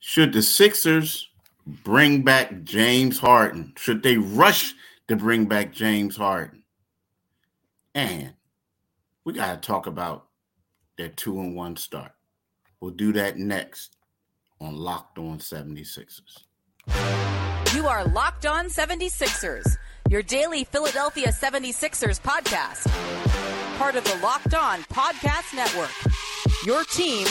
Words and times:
Should 0.00 0.32
the 0.32 0.42
Sixers 0.42 1.28
bring 1.66 2.22
back 2.22 2.62
James 2.64 3.18
Harden? 3.18 3.72
Should 3.76 4.02
they 4.02 4.16
rush 4.16 4.74
to 5.08 5.16
bring 5.16 5.46
back 5.46 5.72
James 5.72 6.16
Harden? 6.16 6.62
And 7.94 8.34
we 9.24 9.32
got 9.32 9.60
to 9.60 9.66
talk 9.66 9.86
about 9.86 10.26
their 10.96 11.08
two 11.08 11.40
and 11.40 11.56
one 11.56 11.76
start. 11.76 12.12
We'll 12.80 12.92
do 12.92 13.12
that 13.14 13.36
next 13.38 13.96
on 14.60 14.76
Locked 14.76 15.18
On 15.18 15.38
76ers. 15.38 16.44
You 17.74 17.86
are 17.86 18.04
Locked 18.06 18.46
On 18.46 18.66
76ers, 18.66 19.76
your 20.08 20.22
daily 20.22 20.64
Philadelphia 20.64 21.28
76ers 21.28 22.20
podcast. 22.20 22.86
Part 23.78 23.96
of 23.96 24.04
the 24.04 24.16
Locked 24.22 24.54
On 24.54 24.80
Podcast 24.84 25.54
Network. 25.54 25.92
Your 26.64 26.84
team 26.84 27.26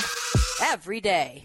every 0.61 1.01
day. 1.01 1.41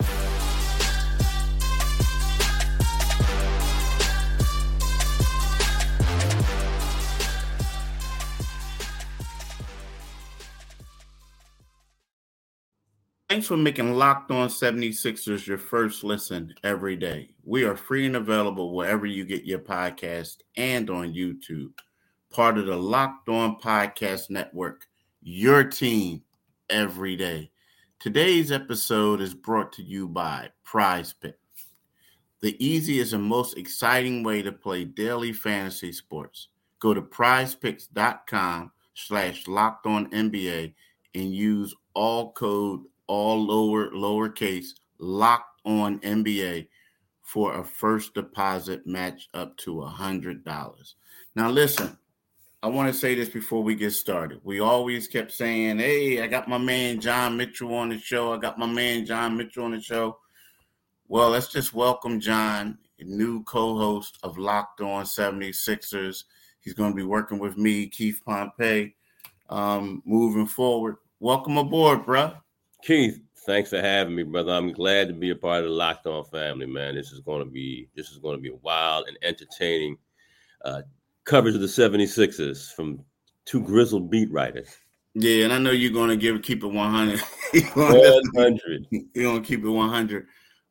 Thanks 13.32 13.46
for 13.46 13.56
making 13.56 13.94
Locked 13.94 14.30
On 14.30 14.46
76ers 14.46 15.46
your 15.46 15.56
first 15.56 16.04
listen 16.04 16.52
every 16.64 16.96
day. 16.96 17.30
We 17.44 17.64
are 17.64 17.78
free 17.78 18.04
and 18.04 18.16
available 18.16 18.74
wherever 18.74 19.06
you 19.06 19.24
get 19.24 19.46
your 19.46 19.58
podcast 19.58 20.40
and 20.58 20.90
on 20.90 21.14
YouTube. 21.14 21.70
Part 22.30 22.58
of 22.58 22.66
the 22.66 22.76
Locked 22.76 23.30
On 23.30 23.56
Podcast 23.58 24.28
Network, 24.28 24.84
your 25.22 25.64
team 25.64 26.20
every 26.68 27.16
day. 27.16 27.50
Today's 28.00 28.52
episode 28.52 29.22
is 29.22 29.32
brought 29.32 29.72
to 29.72 29.82
you 29.82 30.08
by 30.08 30.50
Prize 30.62 31.14
Pick, 31.14 31.38
the 32.42 32.62
easiest 32.62 33.14
and 33.14 33.24
most 33.24 33.56
exciting 33.56 34.22
way 34.22 34.42
to 34.42 34.52
play 34.52 34.84
daily 34.84 35.32
fantasy 35.32 35.92
sports. 35.92 36.48
Go 36.80 36.92
to 36.92 37.00
prizepicks.com 37.00 38.72
slash 38.92 39.48
locked 39.48 39.86
on 39.86 40.10
NBA 40.10 40.74
and 41.14 41.34
use 41.34 41.74
all 41.94 42.32
code 42.32 42.82
all 43.12 43.44
lower 43.44 43.90
lowercase 43.90 44.68
locked 44.98 45.60
on 45.66 46.00
NBA 46.00 46.66
for 47.20 47.58
a 47.58 47.62
first 47.62 48.14
deposit 48.14 48.86
match 48.86 49.28
up 49.34 49.54
to 49.58 49.82
a 49.82 49.86
hundred 49.86 50.42
dollars. 50.46 50.94
Now 51.36 51.50
listen, 51.50 51.98
I 52.62 52.68
want 52.68 52.90
to 52.90 52.98
say 52.98 53.14
this 53.14 53.28
before 53.28 53.62
we 53.62 53.74
get 53.74 53.90
started. 53.90 54.40
We 54.44 54.60
always 54.60 55.08
kept 55.08 55.30
saying, 55.30 55.78
"Hey, 55.78 56.22
I 56.22 56.26
got 56.26 56.48
my 56.48 56.56
man 56.56 57.02
John 57.02 57.36
Mitchell 57.36 57.74
on 57.74 57.90
the 57.90 57.98
show. 57.98 58.32
I 58.32 58.38
got 58.38 58.58
my 58.58 58.66
man 58.66 59.04
John 59.04 59.36
Mitchell 59.36 59.64
on 59.64 59.72
the 59.72 59.80
show." 59.82 60.18
Well, 61.06 61.28
let's 61.28 61.48
just 61.48 61.74
welcome 61.74 62.18
John, 62.18 62.78
new 62.98 63.44
co-host 63.44 64.20
of 64.22 64.38
Locked 64.38 64.80
On 64.80 65.04
76ers. 65.04 66.24
He's 66.60 66.72
going 66.72 66.92
to 66.92 66.96
be 66.96 67.02
working 67.02 67.38
with 67.38 67.58
me, 67.58 67.88
Keith 67.88 68.22
Pompey, 68.24 68.96
um, 69.50 70.02
moving 70.06 70.46
forward. 70.46 70.96
Welcome 71.20 71.58
aboard, 71.58 72.06
bruh. 72.06 72.40
Keith, 72.82 73.20
thanks 73.46 73.70
for 73.70 73.80
having 73.80 74.14
me, 74.14 74.24
brother. 74.24 74.52
I'm 74.52 74.72
glad 74.72 75.06
to 75.08 75.14
be 75.14 75.30
a 75.30 75.36
part 75.36 75.60
of 75.60 75.64
the 75.64 75.70
Locked 75.70 76.06
On 76.06 76.24
family, 76.24 76.66
man. 76.66 76.96
This 76.96 77.12
is 77.12 77.20
going 77.20 77.44
to 77.44 77.50
be 77.50 77.88
this 77.94 78.10
is 78.10 78.18
going 78.18 78.36
to 78.36 78.42
be 78.42 78.50
wild 78.62 79.06
and 79.06 79.16
entertaining 79.22 79.96
uh, 80.64 80.82
coverage 81.24 81.54
of 81.54 81.60
the 81.60 81.66
76ers 81.68 82.72
from 82.72 83.04
two 83.44 83.62
grizzled 83.62 84.10
beat 84.10 84.30
writers. 84.32 84.68
Yeah, 85.14 85.44
and 85.44 85.52
I 85.52 85.58
know 85.58 85.70
you're 85.70 85.92
going 85.92 86.08
to 86.08 86.16
give 86.16 86.40
keep 86.42 86.64
it 86.64 86.66
100. 86.66 87.20
100. 87.74 88.86
You're 88.90 89.24
going 89.24 89.42
to 89.42 89.46
keep 89.46 89.62
it 89.62 89.68
100. 89.68 90.26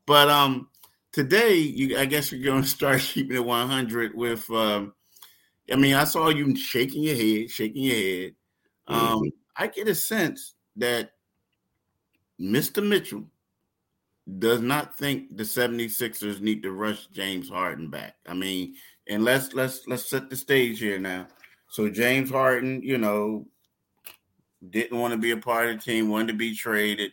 But 0.08 0.30
um 0.30 0.68
today, 1.12 1.56
you 1.56 1.98
I 1.98 2.06
guess 2.06 2.32
you're 2.32 2.44
going 2.44 2.64
to 2.64 2.68
start 2.68 3.00
keeping 3.02 3.38
it 3.38 3.46
100 3.46 4.16
with 4.16 4.50
um 4.50 4.94
I 5.72 5.76
mean, 5.76 5.94
I 5.94 6.04
saw 6.06 6.30
you 6.30 6.56
shaking 6.56 7.04
your 7.04 7.16
head, 7.16 7.52
shaking 7.52 7.84
your 7.84 7.96
head. 7.96 8.36
Um 8.88 8.98
mm-hmm. 8.98 9.28
I 9.56 9.68
get 9.68 9.88
a 9.88 9.96
sense 9.96 10.56
that 10.78 11.12
Mr. 12.40 12.86
Mitchell 12.86 13.26
does 14.40 14.62
not 14.62 14.98
think 14.98 15.36
the 15.36 15.44
76ers 15.44 16.42
need 16.42 16.64
to 16.64 16.72
rush 16.72 17.08
James 17.08 17.50
Harden 17.50 17.90
back. 17.90 18.16
I 18.28 18.34
mean, 18.34 18.76
and 19.08 19.24
let's 19.24 19.54
let's 19.54 19.88
let's 19.88 20.10
set 20.10 20.30
the 20.30 20.36
stage 20.36 20.80
here 20.80 21.00
now. 21.00 21.28
So 21.70 21.90
James 21.90 22.30
Harden, 22.30 22.82
you 22.84 22.98
know, 22.98 23.48
didn't 24.70 25.00
want 25.00 25.14
to 25.14 25.18
be 25.18 25.32
a 25.32 25.38
part 25.38 25.70
of 25.70 25.78
the 25.78 25.82
team, 25.82 26.10
wanted 26.10 26.28
to 26.28 26.34
be 26.34 26.56
traded. 26.56 27.12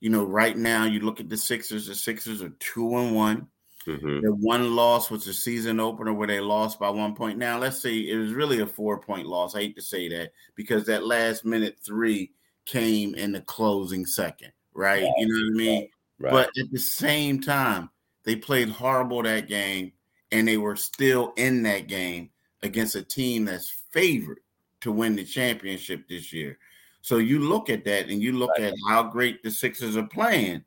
You 0.00 0.10
know, 0.10 0.24
right 0.24 0.56
now 0.56 0.84
you 0.84 1.00
look 1.00 1.20
at 1.20 1.28
the 1.28 1.36
Sixers, 1.36 1.86
the 1.86 1.94
Sixers 1.94 2.42
are 2.42 2.52
two 2.60 2.96
and 2.96 3.14
one. 3.14 3.48
Mm-hmm. 3.86 4.20
Their 4.20 4.32
one 4.32 4.76
loss 4.76 5.10
was 5.10 5.24
the 5.24 5.32
season 5.32 5.80
opener 5.80 6.12
where 6.12 6.28
they 6.28 6.40
lost 6.40 6.78
by 6.78 6.90
one 6.90 7.14
point. 7.14 7.38
Now, 7.38 7.58
let's 7.58 7.80
see, 7.80 8.10
it 8.10 8.16
was 8.16 8.32
really 8.32 8.60
a 8.60 8.66
four 8.66 9.00
point 9.00 9.26
loss. 9.26 9.54
I 9.54 9.60
hate 9.60 9.76
to 9.76 9.82
say 9.82 10.08
that 10.10 10.32
because 10.54 10.86
that 10.86 11.06
last 11.06 11.44
minute 11.44 11.78
three 11.84 12.32
came 12.68 13.14
in 13.14 13.32
the 13.32 13.40
closing 13.40 14.06
second, 14.06 14.52
right? 14.74 15.02
right. 15.02 15.12
You 15.16 15.26
know 15.26 15.46
what 15.46 15.54
I 15.54 15.56
mean? 15.56 15.88
Right. 16.20 16.30
But 16.30 16.48
at 16.58 16.70
the 16.70 16.78
same 16.78 17.40
time, 17.40 17.90
they 18.24 18.36
played 18.36 18.68
horrible 18.68 19.22
that 19.22 19.48
game 19.48 19.92
and 20.30 20.46
they 20.46 20.58
were 20.58 20.76
still 20.76 21.32
in 21.36 21.62
that 21.62 21.88
game 21.88 22.30
against 22.62 22.94
a 22.94 23.02
team 23.02 23.46
that's 23.46 23.70
favored 23.90 24.40
to 24.82 24.92
win 24.92 25.16
the 25.16 25.24
championship 25.24 26.06
this 26.08 26.32
year. 26.32 26.58
So 27.00 27.16
you 27.16 27.38
look 27.38 27.70
at 27.70 27.84
that 27.86 28.10
and 28.10 28.20
you 28.20 28.32
look 28.32 28.50
right. 28.58 28.72
at 28.72 28.74
how 28.86 29.04
great 29.04 29.42
the 29.42 29.50
Sixers 29.50 29.96
are 29.96 30.06
playing. 30.06 30.62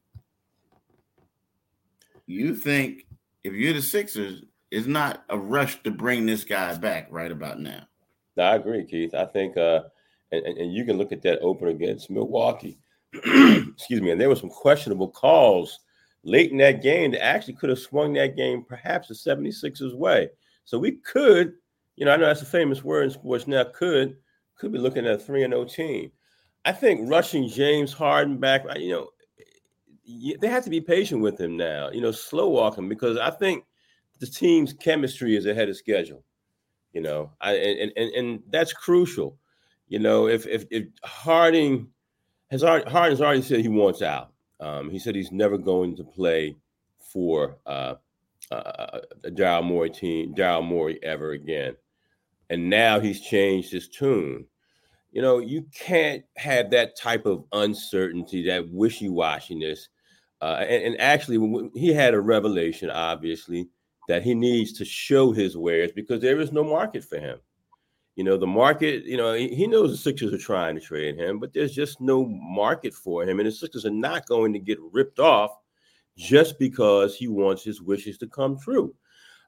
You 2.26 2.56
think 2.56 3.06
if 3.44 3.54
you're 3.54 3.74
the 3.74 3.82
Sixers, 3.82 4.44
it's 4.72 4.88
not 4.88 5.24
a 5.30 5.38
rush 5.38 5.84
to 5.84 5.92
bring 5.92 6.26
this 6.26 6.44
guy 6.44 6.74
back 6.76 7.08
right 7.12 7.32
about 7.32 7.60
now. 7.60 7.86
I 8.38 8.56
agree, 8.56 8.86
Keith. 8.86 9.14
I 9.14 9.26
think 9.26 9.58
uh 9.58 9.82
and, 10.32 10.46
and 10.46 10.74
you 10.74 10.86
can 10.86 10.98
look 10.98 11.12
at 11.12 11.22
that 11.24 11.40
open 11.42 11.68
against 11.68 12.10
Milwaukee. 12.10 12.78
Excuse 13.14 14.02
me. 14.02 14.12
And 14.12 14.20
there 14.20 14.30
were 14.30 14.36
some 14.36 14.50
questionable 14.50 15.10
calls 15.10 15.80
late 16.24 16.52
in 16.52 16.58
that 16.58 16.82
game 16.82 17.12
that 17.12 17.24
actually 17.24 17.56
could 17.56 17.70
have 17.70 17.80
swung 17.80 18.14
that 18.14 18.38
game 18.38 18.64
perhaps 18.68 19.08
the 19.08 19.14
76ers 19.14 19.96
way. 19.96 20.30
So 20.66 20.78
we 20.80 20.92
could, 20.92 21.54
you 21.96 22.06
know, 22.06 22.12
I 22.12 22.18
know 22.18 22.28
that's 22.28 22.42
a 22.42 22.46
famous 22.46 22.84
word 22.84 23.06
in 23.06 23.12
sports 23.12 23.48
now, 23.48 23.64
could 23.64 24.16
could 24.56 24.72
be 24.72 24.78
looking 24.78 25.08
at 25.08 25.14
a 25.14 25.18
3 25.18 25.44
and 25.44 25.54
0 25.54 25.66
team. 25.66 26.12
I 26.66 26.72
think 26.72 27.10
rushing 27.10 27.50
James 27.50 27.92
Harden 27.92 28.38
back, 28.38 28.64
you 28.78 28.92
know, 28.92 29.10
they 30.40 30.48
have 30.48 30.64
to 30.64 30.70
be 30.70 30.82
patient 30.82 31.22
with 31.22 31.40
him 31.40 31.58
now, 31.58 31.90
you 31.90 32.02
know, 32.02 32.12
slow 32.12 32.50
walk 32.50 32.78
him 32.78 32.88
because 32.88 33.18
I 33.18 33.32
think 33.32 33.66
the 34.20 34.28
team's 34.28 34.74
chemistry 34.74 35.36
is 35.36 35.48
ahead 35.48 35.70
of 35.70 35.78
schedule. 35.78 36.24
You 36.94 37.02
know, 37.02 37.32
I 37.42 37.54
and 37.54 37.92
and, 37.96 38.14
and 38.14 38.44
that's 38.50 38.74
crucial. 38.74 39.38
You 39.92 40.00
know, 40.00 40.30
if 40.30 40.48
if, 40.48 40.64
if 40.72 40.88
Harding 41.04 41.90
has 42.50 42.64
already, 42.64 42.90
Harden's 42.90 43.20
already 43.20 43.42
said 43.42 43.60
he 43.60 43.68
wants 43.68 44.02
out. 44.02 44.32
Um, 44.62 44.90
he 44.90 44.98
said 44.98 45.16
he's 45.16 45.34
never 45.34 45.58
going 45.58 45.98
to 45.98 46.06
play 46.06 46.56
for 47.12 47.58
uh, 47.66 47.96
uh, 48.52 48.56
uh 48.56 49.02
a 49.26 49.30
Daryl 49.30 49.66
Morey 49.66 49.90
team, 49.90 50.34
Daryl 50.34 50.66
Morey 50.66 50.98
ever 51.04 51.32
again. 51.32 51.76
And 52.50 52.70
now 52.70 53.02
he's 53.02 53.20
changed 53.20 53.74
his 53.74 53.90
tune. 53.90 54.46
You 55.12 55.22
know, 55.22 55.40
you 55.40 55.66
can't 55.78 56.24
have 56.38 56.72
that 56.72 56.96
type 56.98 57.26
of 57.26 57.44
uncertainty, 57.52 58.46
that 58.48 58.70
wishy 58.72 59.10
washiness. 59.10 59.90
Uh, 60.40 60.64
and, 60.70 60.86
and, 60.86 61.02
actually, 61.02 61.70
he 61.76 61.92
had 61.92 62.14
a 62.14 62.22
revelation, 62.22 62.90
obviously, 62.90 63.68
that 64.08 64.24
he 64.24 64.36
needs 64.36 64.72
to 64.74 64.86
show 64.86 65.34
his 65.34 65.58
wares 65.58 65.92
because 65.92 66.22
there 66.22 66.40
is 66.40 66.54
no 66.54 66.64
market 66.64 67.04
for 67.04 67.20
him. 67.20 67.40
You 68.22 68.26
know, 68.26 68.38
the 68.38 68.46
market, 68.46 69.04
you 69.06 69.18
know, 69.18 69.34
he 69.34 69.66
knows 69.66 69.90
the 69.90 69.98
Sixers 69.98 70.32
are 70.32 70.38
trying 70.38 70.76
to 70.76 70.80
trade 70.80 71.18
him, 71.18 71.40
but 71.40 71.54
there's 71.54 71.74
just 71.74 72.00
no 72.00 72.24
market 72.28 72.94
for 72.94 73.24
him. 73.24 73.40
And 73.40 73.48
the 73.48 73.52
Sixers 73.52 73.84
are 73.84 73.90
not 73.90 74.28
going 74.28 74.54
to 74.54 74.60
get 74.60 74.78
ripped 74.92 75.18
off 75.18 75.58
just 76.16 76.60
because 76.60 77.16
he 77.16 77.28
wants 77.28 77.64
his 77.64 77.82
wishes 77.82 78.20
to 78.20 78.28
come 78.28 78.60
true. 78.60 78.94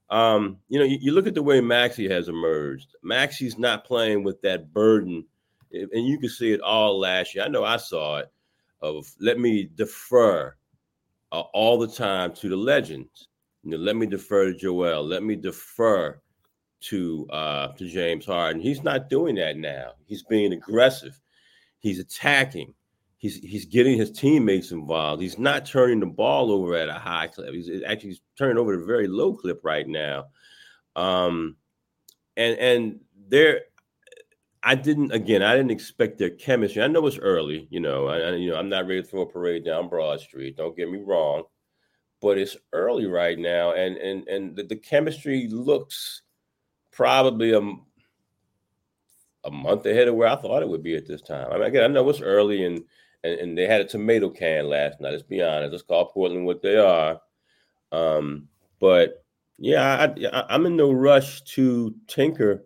Um, 0.10 0.58
you 0.70 0.80
know, 0.80 0.86
you, 0.86 0.98
you 1.00 1.12
look 1.12 1.28
at 1.28 1.36
the 1.36 1.44
way 1.44 1.62
Maxey 1.62 2.10
has 2.10 2.30
emerged. 2.30 2.96
Maxey's 3.04 3.60
not 3.60 3.86
playing 3.86 4.24
with 4.24 4.42
that 4.42 4.74
burden, 4.74 5.24
and 5.72 6.08
you 6.08 6.18
can 6.18 6.30
see 6.30 6.52
it 6.52 6.62
all 6.62 6.98
last 6.98 7.36
year. 7.36 7.44
I 7.44 7.50
know 7.50 7.64
I 7.64 7.78
saw 7.78 8.18
it 8.18 8.32
of 8.82 9.06
let 9.20 9.38
me 9.38 9.70
defer 9.76 10.56
uh, 11.32 11.42
all 11.54 11.78
the 11.78 11.88
time 11.88 12.34
to 12.38 12.50
the 12.50 12.58
legends. 12.58 13.28
You 13.64 13.70
know, 13.70 13.78
let 13.78 13.98
me 13.98 14.08
defer 14.08 14.46
to 14.52 14.58
Joel. 14.58 15.06
Let 15.06 15.22
me 15.22 15.36
defer 15.36 16.20
to 16.90 17.28
uh, 17.30 17.68
to 17.74 17.88
James 17.88 18.26
Harden. 18.26 18.62
He's 18.62 18.84
not 18.84 19.10
doing 19.10 19.36
that 19.36 19.58
now. 19.58 19.94
He's 20.06 20.24
being 20.24 20.54
aggressive. 20.54 21.20
He's 21.80 22.00
attacking. 22.00 22.74
He's 23.18 23.38
he's 23.38 23.66
getting 23.66 23.98
his 23.98 24.12
teammates 24.12 24.72
involved. 24.72 25.22
He's 25.22 25.40
not 25.40 25.66
turning 25.66 26.02
the 26.02 26.06
ball 26.06 26.52
over 26.52 26.76
at 26.76 26.90
a 26.90 26.94
high 26.94 27.28
clip. 27.28 27.54
He's 27.54 27.70
actually 27.88 28.10
he's 28.10 28.22
turning 28.38 28.58
over 28.58 28.74
at 28.74 28.82
a 28.82 28.86
very 28.86 29.08
low 29.08 29.34
clip 29.34 29.62
right 29.64 29.88
now. 29.88 30.26
Um, 30.96 31.56
and 32.36 32.58
and 32.58 33.00
there, 33.30 33.62
I 34.62 34.76
didn't 34.76 35.12
again. 35.12 35.42
I 35.42 35.56
didn't 35.56 35.72
expect 35.72 36.18
their 36.18 36.32
chemistry. 36.32 36.82
I 36.82 36.88
know 36.88 37.08
it's 37.08 37.18
early. 37.18 37.68
You 37.70 37.80
know, 37.80 38.08
I, 38.08 38.32
you 38.36 38.50
know 38.50 38.58
I'm 38.58 38.70
not 38.70 38.88
ready 38.88 39.02
to 39.02 39.08
throw 39.08 39.22
a 39.22 39.26
parade 39.26 39.64
down 39.64 39.90
Broad 39.90 40.20
Street. 40.20 40.58
Don't 40.58 40.76
get 40.76 40.90
me 40.90 41.00
wrong, 41.00 41.44
but 42.22 42.38
it's 42.38 42.58
early 42.74 43.06
right 43.06 43.40
now, 43.40 43.72
and 43.74 43.96
and 43.98 44.28
and 44.28 44.56
the, 44.56 44.64
the 44.64 44.76
chemistry 44.76 45.48
looks 45.50 46.24
probably 46.94 47.54
a 47.54 47.62
a 49.46 49.52
month 49.52 49.86
ahead 49.86 50.08
of 50.08 50.16
where 50.16 50.30
I 50.30 50.38
thought 50.38 50.62
it 50.62 50.70
would 50.70 50.84
be 50.84 50.96
at 50.96 51.06
this 51.06 51.22
time. 51.22 51.48
I 51.52 51.56
mean, 51.56 51.64
again, 51.64 51.84
I 51.84 51.88
know 51.88 52.10
it's 52.10 52.22
early, 52.22 52.64
and 52.66 52.84
and, 53.24 53.40
and 53.40 53.58
they 53.58 53.68
had 53.68 53.82
a 53.82 53.86
tomato 53.86 54.30
can 54.30 54.70
last 54.70 55.02
night. 55.02 55.12
Let's 55.12 55.24
be 55.24 55.42
honest. 55.42 55.72
Let's 55.72 55.84
call 55.84 56.12
Portland 56.12 56.46
what 56.46 56.62
they 56.62 56.78
are. 56.78 57.20
Um, 57.92 58.48
but 58.80 59.24
yeah, 59.58 60.14
I, 60.34 60.56
am 60.56 60.66
in 60.66 60.76
no 60.76 60.92
rush 60.92 61.42
to 61.42 61.94
tinker 62.08 62.66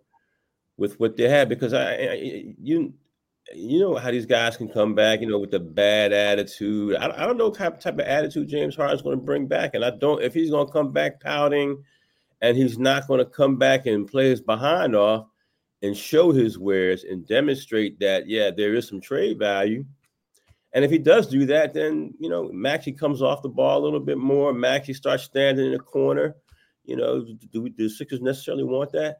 with 0.76 0.98
what 1.00 1.16
they 1.16 1.28
have 1.28 1.48
because 1.48 1.72
I, 1.72 1.94
I, 1.94 2.54
you 2.60 2.94
you 3.54 3.80
know 3.80 3.96
how 3.96 4.10
these 4.10 4.26
guys 4.26 4.56
can 4.56 4.68
come 4.68 4.94
back, 4.94 5.20
you 5.20 5.26
know, 5.26 5.38
with 5.38 5.54
a 5.54 5.60
bad 5.60 6.12
attitude. 6.12 6.96
I, 6.96 7.06
I 7.22 7.26
don't 7.26 7.36
know 7.36 7.48
what 7.48 7.58
type, 7.58 7.80
type 7.80 7.94
of 7.94 8.00
attitude 8.00 8.48
James 8.48 8.76
Harden's 8.76 9.02
going 9.02 9.18
to 9.18 9.24
bring 9.24 9.46
back, 9.46 9.74
and 9.74 9.84
I 9.84 9.90
don't 9.90 10.22
if 10.22 10.34
he's 10.34 10.50
going 10.50 10.66
to 10.66 10.72
come 10.72 10.92
back 10.92 11.20
pouting, 11.20 11.82
and 12.40 12.56
he's 12.56 12.78
not 12.78 13.06
going 13.08 13.18
to 13.18 13.24
come 13.24 13.56
back 13.56 13.86
and 13.86 14.06
play 14.06 14.30
his 14.30 14.40
behind 14.40 14.94
off 14.94 15.26
and 15.82 15.96
show 15.96 16.32
his 16.32 16.58
wares 16.58 17.04
and 17.04 17.26
demonstrate 17.26 17.98
that 18.00 18.28
yeah, 18.28 18.50
there 18.50 18.74
is 18.74 18.88
some 18.88 19.00
trade 19.00 19.38
value. 19.38 19.84
And 20.72 20.84
if 20.84 20.90
he 20.90 20.98
does 20.98 21.26
do 21.26 21.46
that, 21.46 21.72
then 21.72 22.14
you 22.18 22.28
know 22.28 22.50
Maxey 22.52 22.92
comes 22.92 23.22
off 23.22 23.42
the 23.42 23.48
ball 23.48 23.80
a 23.80 23.84
little 23.84 24.00
bit 24.00 24.18
more. 24.18 24.52
Maxey 24.52 24.92
starts 24.92 25.24
standing 25.24 25.66
in 25.66 25.72
the 25.72 25.78
corner. 25.78 26.36
You 26.84 26.96
know, 26.96 27.24
do, 27.24 27.68
do 27.68 27.70
the 27.76 27.88
Sixers 27.88 28.20
necessarily 28.20 28.64
want 28.64 28.92
that? 28.92 29.18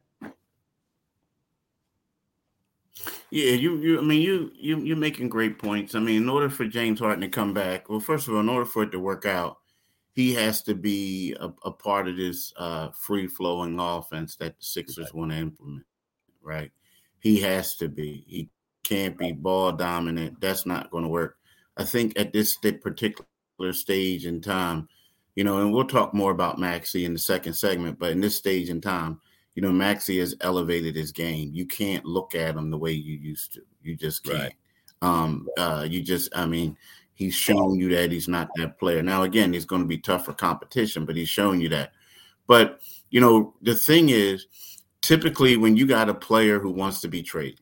Yeah, 3.31 3.53
you 3.53 3.76
you 3.79 3.99
I 3.99 4.03
mean 4.03 4.23
you 4.23 4.50
you 4.55 4.79
you're 4.81 4.97
making 4.97 5.29
great 5.29 5.59
points. 5.59 5.94
I 5.94 6.00
mean, 6.00 6.23
in 6.23 6.29
order 6.29 6.50
for 6.50 6.67
James 6.67 7.00
Harden 7.00 7.20
to 7.20 7.29
come 7.29 7.55
back, 7.55 7.88
well, 7.88 8.00
first 8.00 8.29
of 8.29 8.35
all, 8.35 8.41
in 8.41 8.49
order 8.49 8.65
for 8.65 8.82
it 8.82 8.91
to 8.93 8.99
work 8.99 9.26
out, 9.26 9.59
he 10.19 10.35
has 10.35 10.62
to 10.62 10.75
be 10.75 11.32
a, 11.38 11.49
a 11.62 11.70
part 11.70 12.09
of 12.09 12.17
this 12.17 12.53
uh, 12.56 12.88
free 12.88 13.29
flowing 13.29 13.79
offense 13.79 14.35
that 14.35 14.59
the 14.59 14.65
Sixers 14.65 15.15
want 15.15 15.31
to 15.31 15.37
implement, 15.37 15.87
right? 16.43 16.73
He 17.20 17.41
has 17.43 17.76
to 17.76 17.88
be. 17.88 18.25
He 18.26 18.50
can't 18.82 19.17
be 19.17 19.31
ball 19.31 19.70
dominant. 19.70 20.41
That's 20.41 20.67
not 20.67 20.91
going 20.91 21.05
to 21.05 21.09
work. 21.09 21.37
I 21.76 21.85
think 21.85 22.19
at 22.19 22.32
this 22.32 22.56
particular 22.56 23.26
stage 23.70 24.26
in 24.26 24.41
time, 24.41 24.88
you 25.37 25.44
know, 25.44 25.61
and 25.61 25.73
we'll 25.73 25.87
talk 25.87 26.12
more 26.12 26.32
about 26.32 26.59
Maxey 26.59 27.05
in 27.05 27.12
the 27.12 27.20
second 27.20 27.53
segment, 27.53 28.00
but 28.00 28.11
in 28.11 28.20
this 28.20 28.35
stage 28.35 28.70
in 28.70 28.81
time, 28.81 29.20
you 29.55 29.62
know, 29.62 29.70
Maxey 29.70 30.19
has 30.19 30.35
elevated 30.41 30.97
his 30.97 31.12
game. 31.12 31.50
You 31.55 31.65
can't 31.65 32.05
look 32.05 32.35
at 32.35 32.56
him 32.56 32.73
the 32.73 32.79
way 32.79 32.91
you 32.91 33.17
used 33.17 33.55
to. 33.55 33.61
You 33.82 33.94
just 33.94 34.25
can't. 34.25 34.37
Right. 34.37 34.55
Um, 35.00 35.47
uh, 35.56 35.87
you 35.88 36.03
just, 36.03 36.37
I 36.37 36.44
mean, 36.44 36.76
he's 37.19 37.35
shown 37.35 37.75
you 37.75 37.88
that 37.97 38.12
he's 38.12 38.29
not 38.29 38.49
that 38.56 38.79
player. 38.79 39.03
Now, 39.03 39.25
again, 39.25 39.53
he's 39.53 39.65
going 39.65 39.82
to 39.82 39.88
be 39.88 39.99
tough 39.99 40.25
for 40.25 40.32
competition, 40.32 41.05
but 41.05 41.17
he's 41.17 41.29
showing 41.29 41.61
you 41.61 41.69
that. 41.70 41.93
But 42.47 42.81
you 43.11 43.20
know, 43.20 43.55
the 43.61 43.75
thing 43.75 44.09
is, 44.09 44.47
typically 45.03 45.56
when 45.56 45.76
you 45.76 45.87
got 45.87 46.09
a 46.09 46.15
player 46.15 46.61
who 46.61 46.70
wants 46.70 47.00
to 47.00 47.09
be 47.09 47.23
traded, 47.23 47.61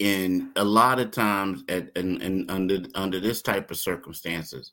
and 0.00 0.48
a 0.56 0.64
lot 0.64 0.98
of 0.98 1.10
times, 1.10 1.62
at 1.68 1.90
and, 1.96 2.22
and 2.22 2.50
under 2.50 2.80
under 2.94 3.20
this 3.20 3.42
type 3.42 3.70
of 3.70 3.76
circumstances, 3.76 4.72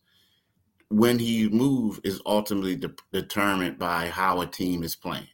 when 0.90 1.20
he 1.20 1.50
move 1.50 2.00
is 2.06 2.22
ultimately 2.26 2.78
de- 2.78 2.96
determined 3.12 3.78
by 3.78 4.08
how 4.08 4.40
a 4.40 4.48
team 4.48 4.84
is 4.84 4.96
playing. 4.96 5.28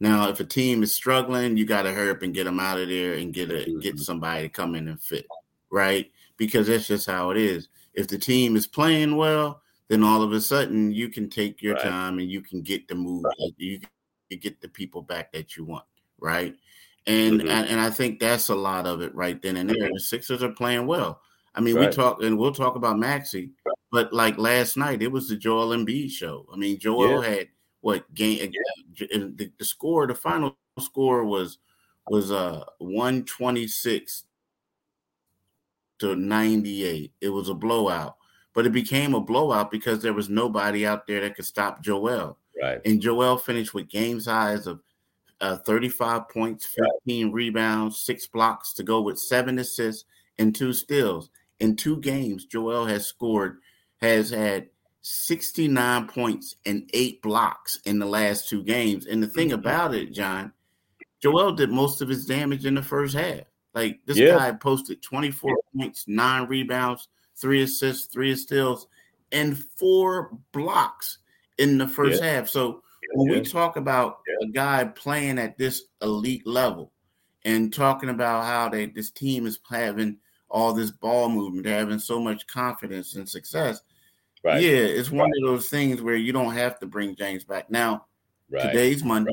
Now, 0.00 0.28
if 0.28 0.38
a 0.40 0.44
team 0.44 0.82
is 0.82 0.94
struggling, 0.94 1.56
you 1.56 1.64
got 1.64 1.82
to 1.82 1.92
hurry 1.92 2.10
up 2.10 2.22
and 2.22 2.34
get 2.34 2.44
them 2.44 2.60
out 2.60 2.78
of 2.78 2.88
there 2.88 3.14
and 3.14 3.32
get 3.32 3.50
a 3.50 3.64
get 3.80 3.94
mm-hmm. 3.94 3.96
somebody 3.96 4.42
to 4.42 4.48
come 4.50 4.74
in 4.74 4.88
and 4.88 5.00
fit, 5.00 5.26
right? 5.70 6.10
Because 6.36 6.66
that's 6.66 6.86
just 6.86 7.06
how 7.06 7.30
it 7.30 7.38
is. 7.38 7.68
If 7.98 8.08
the 8.08 8.18
team 8.18 8.56
is 8.56 8.66
playing 8.66 9.16
well, 9.16 9.60
then 9.88 10.04
all 10.04 10.22
of 10.22 10.32
a 10.32 10.40
sudden 10.40 10.92
you 10.92 11.08
can 11.08 11.28
take 11.28 11.60
your 11.60 11.74
right. 11.74 11.82
time 11.82 12.18
and 12.18 12.30
you 12.30 12.40
can 12.40 12.62
get 12.62 12.86
the 12.86 12.94
move, 12.94 13.24
right. 13.24 13.52
you 13.56 13.80
can 14.30 14.38
get 14.38 14.60
the 14.60 14.68
people 14.68 15.02
back 15.02 15.32
that 15.32 15.56
you 15.56 15.64
want, 15.64 15.84
right? 16.20 16.54
And, 17.06 17.40
mm-hmm. 17.40 17.48
and 17.48 17.80
I 17.80 17.90
think 17.90 18.20
that's 18.20 18.50
a 18.50 18.54
lot 18.54 18.86
of 18.86 19.00
it 19.00 19.14
right 19.14 19.40
then 19.42 19.56
and 19.56 19.68
there. 19.68 19.88
The 19.92 20.00
Sixers 20.00 20.42
are 20.42 20.52
playing 20.52 20.86
well. 20.86 21.20
I 21.54 21.60
mean, 21.60 21.74
right. 21.74 21.88
we 21.88 21.92
talk 21.92 22.22
and 22.22 22.38
we'll 22.38 22.52
talk 22.52 22.76
about 22.76 22.98
Maxey, 22.98 23.50
but 23.90 24.12
like 24.12 24.38
last 24.38 24.76
night, 24.76 25.02
it 25.02 25.10
was 25.10 25.28
the 25.28 25.36
Joel 25.36 25.76
Embiid 25.76 26.10
show. 26.10 26.46
I 26.52 26.56
mean, 26.56 26.78
Joel 26.78 27.22
yeah. 27.24 27.30
had 27.30 27.48
what 27.80 28.14
game 28.14 28.52
the, 28.98 29.50
the 29.58 29.64
score 29.64 30.06
the 30.06 30.14
final 30.14 30.56
score 30.78 31.24
was 31.24 31.58
was 32.08 32.30
uh 32.30 32.64
126 32.78 34.24
to 35.98 36.16
98 36.16 37.12
it 37.20 37.28
was 37.28 37.48
a 37.48 37.54
blowout 37.54 38.16
but 38.54 38.66
it 38.66 38.72
became 38.72 39.14
a 39.14 39.20
blowout 39.20 39.70
because 39.70 40.02
there 40.02 40.12
was 40.12 40.28
nobody 40.28 40.86
out 40.86 41.06
there 41.06 41.20
that 41.20 41.36
could 41.36 41.44
stop 41.44 41.82
joel 41.82 42.38
right 42.62 42.80
and 42.84 43.00
joel 43.00 43.36
finished 43.36 43.74
with 43.74 43.88
game 43.88 44.20
size 44.20 44.66
of 44.66 44.80
uh, 45.40 45.56
35 45.56 46.28
points 46.28 46.66
15 47.06 47.26
right. 47.26 47.34
rebounds 47.34 48.00
six 48.00 48.26
blocks 48.26 48.72
to 48.72 48.82
go 48.82 49.00
with 49.00 49.18
seven 49.18 49.58
assists 49.58 50.04
and 50.38 50.54
two 50.54 50.72
steals 50.72 51.30
in 51.60 51.76
two 51.76 51.98
games 52.00 52.44
joel 52.44 52.86
has 52.86 53.06
scored 53.06 53.58
has 54.00 54.30
had 54.30 54.68
69 55.02 56.06
points 56.08 56.56
and 56.66 56.88
eight 56.92 57.22
blocks 57.22 57.78
in 57.84 57.98
the 57.98 58.06
last 58.06 58.48
two 58.48 58.62
games. 58.62 59.06
And 59.06 59.22
the 59.22 59.26
thing 59.26 59.48
mm-hmm. 59.48 59.60
about 59.60 59.94
it, 59.94 60.12
John, 60.12 60.52
Joel 61.22 61.52
did 61.52 61.70
most 61.70 62.02
of 62.02 62.08
his 62.08 62.26
damage 62.26 62.66
in 62.66 62.74
the 62.74 62.82
first 62.82 63.14
half. 63.14 63.40
Like 63.82 64.00
this 64.06 64.18
yeah. 64.18 64.36
guy 64.36 64.52
posted 64.52 65.02
24 65.02 65.56
points, 65.76 66.04
nine 66.06 66.48
rebounds, 66.48 67.08
three 67.36 67.62
assists, 67.62 68.06
three 68.06 68.34
steals, 68.36 68.86
and 69.32 69.58
four 69.58 70.36
blocks 70.52 71.18
in 71.58 71.78
the 71.78 71.88
first 71.88 72.22
yeah. 72.22 72.32
half. 72.32 72.48
So 72.48 72.82
when 73.14 73.30
yeah. 73.30 73.38
we 73.38 73.44
talk 73.44 73.76
about 73.76 74.20
a 74.42 74.46
guy 74.48 74.84
playing 74.84 75.38
at 75.38 75.58
this 75.58 75.84
elite 76.02 76.46
level 76.46 76.92
and 77.44 77.72
talking 77.72 78.08
about 78.08 78.44
how 78.44 78.68
they 78.68 78.86
this 78.86 79.10
team 79.10 79.46
is 79.46 79.58
having 79.70 80.18
all 80.48 80.72
this 80.72 80.90
ball 80.90 81.28
movement, 81.28 81.64
they're 81.64 81.78
having 81.78 81.98
so 81.98 82.20
much 82.20 82.46
confidence 82.46 83.14
and 83.14 83.28
success– 83.28 83.80
Right. 84.44 84.62
Yeah, 84.62 84.70
it's 84.70 85.10
one 85.10 85.30
right. 85.30 85.42
of 85.42 85.48
those 85.48 85.68
things 85.68 86.00
where 86.00 86.14
you 86.14 86.32
don't 86.32 86.54
have 86.54 86.78
to 86.80 86.86
bring 86.86 87.16
James 87.16 87.44
back. 87.44 87.70
Now, 87.70 88.06
right. 88.50 88.62
today's 88.62 89.02
Monday. 89.02 89.32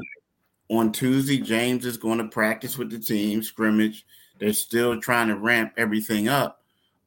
On 0.69 0.91
Tuesday, 0.91 1.37
James 1.37 1.85
is 1.85 1.97
going 1.97 2.17
to 2.17 2.27
practice 2.27 2.75
with 2.75 2.89
the 2.89 2.97
team, 2.97 3.43
scrimmage. 3.43 4.03
They're 4.39 4.53
still 4.53 4.99
trying 4.99 5.27
to 5.29 5.35
ramp 5.35 5.73
everything 5.77 6.27
up. 6.27 6.61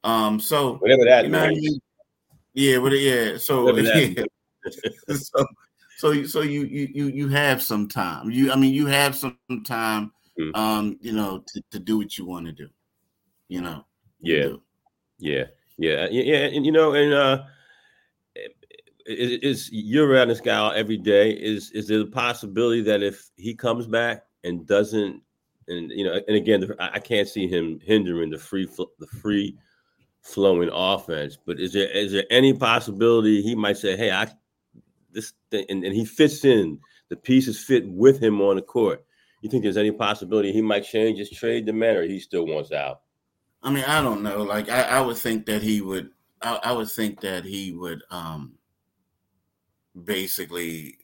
Um, 0.05 0.41
so 0.41 0.77
whatever 0.77 1.05
that 1.05 1.25
you 1.25 1.31
know 1.31 1.47
means. 1.49 1.59
I 1.59 1.61
mean? 1.61 1.81
Yeah, 2.55 2.79
but 2.79 2.93
yeah. 2.93 3.37
So 3.39 3.77
yeah. 3.77 4.25
so 5.11 5.47
so 5.99 6.25
so 6.25 6.41
you 6.41 6.65
you 6.65 6.89
you 6.93 7.07
you 7.09 7.29
have 7.29 7.63
some 7.63 7.89
time. 7.89 8.31
You 8.31 8.53
I 8.53 8.57
mean 8.57 8.75
you 8.75 8.87
have 8.87 9.15
some 9.15 9.39
time 9.65 10.13
mm-hmm. 10.39 10.55
um, 10.55 10.99
you 11.01 11.13
know, 11.13 11.43
to, 11.47 11.63
to 11.73 11.79
do 11.79 11.99
what 11.99 12.17
you 12.17 12.27
want 12.27 12.47
to 12.47 12.53
do. 12.53 12.69
You 13.49 13.61
know. 13.61 13.85
Yeah. 14.21 14.49
yeah. 15.19 15.45
Yeah. 15.77 16.09
Yeah. 16.11 16.47
And 16.47 16.65
you 16.65 16.73
know, 16.73 16.95
and 16.95 17.13
uh 17.13 17.43
is, 19.09 19.71
you're 19.73 20.07
around 20.07 20.29
this 20.29 20.41
guy 20.41 20.75
every 20.77 20.99
day. 20.99 21.31
Is 21.31 21.71
is 21.73 21.89
there 21.89 22.03
a 22.03 22.07
possibility 22.07 22.83
that 22.83 23.03
if 23.03 23.31
he 23.37 23.55
comes 23.55 23.87
back 23.87 24.25
and 24.45 24.67
doesn't, 24.67 25.23
and 25.69 25.91
you 25.91 26.05
know, 26.05 26.21
and 26.27 26.37
again, 26.37 26.73
I 26.79 26.99
can't 26.99 27.29
see 27.29 27.47
him 27.47 27.81
hindering 27.81 28.31
the 28.31 28.39
free 28.39 28.69
the 28.99 29.07
free 29.07 29.57
flowing 30.23 30.71
offense. 30.73 31.39
But 31.45 31.61
is 31.61 31.73
there 31.73 31.89
is 31.89 32.13
there 32.13 32.25
any 32.31 32.53
possibility 32.55 33.43
he 33.43 33.55
might 33.55 33.77
say, 33.77 33.97
"Hey, 33.97 34.11
I 34.11 34.29
this," 35.13 35.33
thing, 35.51 35.67
and, 35.69 35.85
and 35.85 35.95
he 35.95 36.05
fits 36.05 36.45
in. 36.45 36.81
The 37.09 37.17
pieces 37.17 37.63
fit 37.63 37.89
with 37.89 38.23
him 38.23 38.41
on 38.43 38.57
the 38.57 38.63
court. 38.63 39.05
You 39.41 39.49
think 39.49 39.63
there's 39.63 39.79
any 39.79 39.93
possibility 39.93 40.53
he 40.53 40.61
might 40.61 40.85
change 40.85 41.19
his 41.19 41.31
trade 41.31 41.65
demand, 41.65 41.99
or 41.99 42.03
he 42.03 42.21
still 42.21 42.45
wants 42.45 42.73
out? 42.73 43.01
I 43.63 43.71
mean, 43.71 43.85
I 43.85 44.03
don't 44.03 44.23
know. 44.23 44.43
Like, 44.43 44.69
I, 44.69 44.83
I 44.83 45.01
would 45.01 45.17
think 45.17 45.47
that 45.47 45.63
he 45.63 45.81
would. 45.81 46.11
I, 46.43 46.61
I 46.65 46.73
would 46.73 46.91
think 46.91 47.21
that 47.21 47.45
he 47.45 47.73
would. 47.73 48.03
um 48.11 48.59
basically 50.05 50.99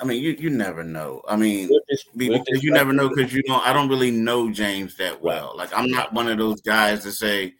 I 0.00 0.04
mean, 0.04 0.22
you, 0.22 0.30
you 0.38 0.50
never 0.50 0.82
know. 0.82 1.22
I 1.28 1.36
mean, 1.36 1.70
because 2.16 2.62
you 2.62 2.72
never 2.72 2.92
know 2.92 3.08
because 3.08 3.32
you 3.32 3.42
don't. 3.42 3.64
I 3.64 3.72
don't 3.72 3.88
really 3.88 4.10
know 4.10 4.50
James 4.50 4.96
that 4.96 5.22
well. 5.22 5.54
Like 5.56 5.70
I'm 5.76 5.90
not 5.90 6.12
one 6.12 6.28
of 6.28 6.38
those 6.38 6.60
guys 6.60 7.02
to 7.04 7.12
say, 7.12 7.54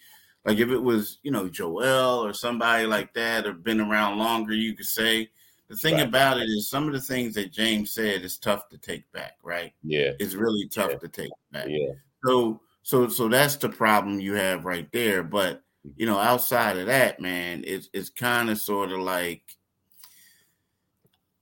like 0.44 0.58
if 0.58 0.70
it 0.70 0.78
was 0.78 1.18
you 1.22 1.30
know 1.30 1.48
Joel 1.48 2.24
or 2.24 2.32
somebody 2.32 2.86
like 2.86 3.14
that 3.14 3.46
or 3.46 3.52
been 3.52 3.80
around 3.80 4.18
longer, 4.18 4.54
you 4.54 4.74
could 4.74 4.86
say. 4.86 5.30
The 5.68 5.76
thing 5.76 5.94
right. 5.94 6.06
about 6.06 6.36
it 6.36 6.44
is 6.44 6.68
some 6.68 6.86
of 6.86 6.92
the 6.92 7.00
things 7.00 7.34
that 7.34 7.50
James 7.50 7.90
said 7.90 8.20
is 8.20 8.36
tough 8.36 8.68
to 8.68 8.76
take 8.76 9.10
back. 9.12 9.38
Right? 9.42 9.72
Yeah, 9.82 10.10
it's 10.18 10.34
really 10.34 10.68
tough 10.68 10.90
yeah. 10.90 10.98
to 10.98 11.08
take 11.08 11.30
back. 11.52 11.66
Yeah. 11.68 11.92
So 12.22 12.60
so 12.82 13.08
so 13.08 13.28
that's 13.28 13.56
the 13.56 13.70
problem 13.70 14.20
you 14.20 14.34
have 14.34 14.66
right 14.66 14.86
there. 14.92 15.22
But 15.22 15.62
you 15.96 16.06
know, 16.06 16.18
outside 16.18 16.76
of 16.76 16.86
that, 16.86 17.18
man, 17.18 17.64
it's 17.66 17.88
it's 17.94 18.10
kind 18.10 18.50
of 18.50 18.58
sort 18.58 18.92
of 18.92 19.00
like 19.00 19.42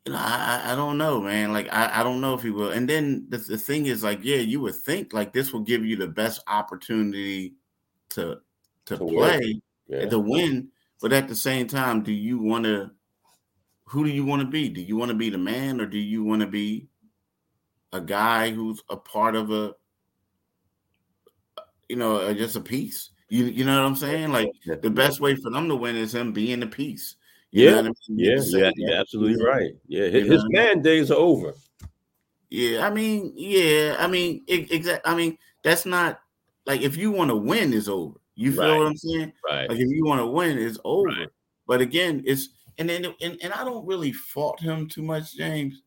you 0.06 0.12
know, 0.12 0.18
I, 0.18 0.72
I 0.72 0.74
don't 0.74 0.98
know, 0.98 1.20
man. 1.20 1.52
Like, 1.52 1.68
I, 1.72 2.00
I 2.00 2.02
don't 2.02 2.20
know 2.20 2.34
if 2.34 2.42
he 2.42 2.50
will. 2.50 2.70
And 2.70 2.88
then 2.88 3.26
the, 3.28 3.38
the 3.38 3.58
thing 3.58 3.86
is, 3.86 4.02
like, 4.02 4.20
yeah, 4.22 4.36
you 4.36 4.60
would 4.60 4.74
think 4.74 5.12
like 5.12 5.32
this 5.32 5.52
will 5.52 5.60
give 5.60 5.84
you 5.84 5.96
the 5.96 6.08
best 6.08 6.42
opportunity 6.46 7.54
to 8.10 8.38
to, 8.86 8.96
to 8.96 9.06
play, 9.06 9.60
yeah. 9.86 10.08
to 10.08 10.18
win. 10.18 10.68
But 11.00 11.12
at 11.12 11.28
the 11.28 11.36
same 11.36 11.66
time, 11.66 12.02
do 12.02 12.12
you 12.12 12.38
want 12.38 12.64
to? 12.64 12.90
who 13.92 14.04
do 14.04 14.10
you 14.10 14.24
want 14.24 14.40
to 14.40 14.48
be? 14.48 14.70
Do 14.70 14.80
you 14.80 14.96
want 14.96 15.10
to 15.10 15.14
be 15.14 15.28
the 15.28 15.36
man 15.36 15.78
or 15.78 15.84
do 15.84 15.98
you 15.98 16.24
want 16.24 16.40
to 16.40 16.46
be 16.46 16.88
a 17.92 18.00
guy 18.00 18.50
who's 18.50 18.82
a 18.88 18.96
part 18.96 19.36
of 19.36 19.50
a 19.50 19.74
you 21.90 21.96
know, 21.96 22.16
uh, 22.16 22.32
just 22.32 22.56
a 22.56 22.60
piece? 22.62 23.10
You 23.28 23.44
you 23.44 23.66
know 23.66 23.78
what 23.78 23.86
I'm 23.86 23.96
saying? 23.96 24.32
Like 24.32 24.48
the 24.64 24.88
best 24.88 25.20
way 25.20 25.36
for 25.36 25.50
them 25.50 25.68
to 25.68 25.76
win 25.76 25.94
is 25.94 26.14
him 26.14 26.32
being 26.32 26.62
a 26.62 26.66
piece. 26.66 27.16
You 27.52 27.68
yeah, 27.68 27.78
I 27.78 27.82
mean? 27.82 27.94
yeah, 28.08 28.40
yeah, 28.40 28.70
you're 28.74 28.98
absolutely 28.98 29.44
right. 29.44 29.72
Yeah, 29.86 30.06
his, 30.06 30.26
his 30.26 30.44
man 30.48 30.80
days 30.80 31.10
are 31.10 31.18
over. 31.18 31.52
Yeah, 32.48 32.86
I 32.86 32.90
mean, 32.90 33.32
yeah, 33.36 33.96
I 33.98 34.06
mean, 34.06 34.42
exactly. 34.48 35.10
I 35.10 35.14
mean, 35.14 35.36
that's 35.62 35.84
not 35.84 36.20
like 36.66 36.80
if 36.80 36.96
you 36.96 37.12
want 37.12 37.30
to 37.30 37.36
win, 37.36 37.74
is 37.74 37.88
over. 37.88 38.14
You 38.34 38.52
feel 38.52 38.70
right. 38.70 38.78
what 38.78 38.86
I'm 38.86 38.96
saying? 38.96 39.32
Right. 39.48 39.68
Like 39.68 39.78
if 39.78 39.88
you 39.90 40.04
want 40.04 40.20
to 40.20 40.26
win, 40.26 40.58
it's 40.58 40.78
over. 40.84 41.08
Right. 41.08 41.28
But 41.66 41.82
again, 41.82 42.22
it's 42.24 42.48
and 42.78 42.88
then 42.88 43.06
and, 43.20 43.38
and 43.42 43.52
I 43.52 43.64
don't 43.64 43.86
really 43.86 44.12
fault 44.12 44.58
him 44.58 44.88
too 44.88 45.02
much, 45.02 45.36
James. 45.36 45.82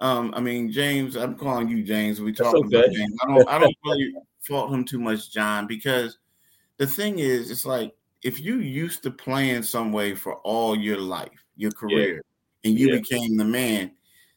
Um, 0.00 0.32
I 0.36 0.40
mean, 0.40 0.70
James, 0.70 1.16
I'm 1.16 1.34
calling 1.34 1.68
you 1.68 1.82
James. 1.82 2.20
We 2.20 2.32
talking 2.32 2.66
okay. 2.66 2.76
about 2.76 2.92
James. 2.92 3.16
I 3.22 3.26
don't 3.26 3.48
I 3.48 3.58
don't 3.58 3.76
really 3.84 4.14
fault 4.40 4.72
him 4.72 4.84
too 4.84 5.00
much, 5.00 5.32
John, 5.32 5.66
because 5.66 6.18
the 6.76 6.86
thing 6.86 7.18
is, 7.18 7.50
it's 7.50 7.66
like 7.66 7.92
if 8.22 8.40
you 8.40 8.56
used 8.56 9.02
to 9.04 9.10
playing 9.10 9.62
some 9.62 9.92
way 9.92 10.14
for 10.14 10.36
all 10.36 10.76
your 10.76 10.98
life, 10.98 11.44
your 11.56 11.70
career, 11.70 12.14
yeah. 12.14 12.70
and 12.70 12.78
you 12.78 12.88
yeah. 12.88 12.98
became 12.98 13.36
the 13.36 13.44
man, 13.44 13.92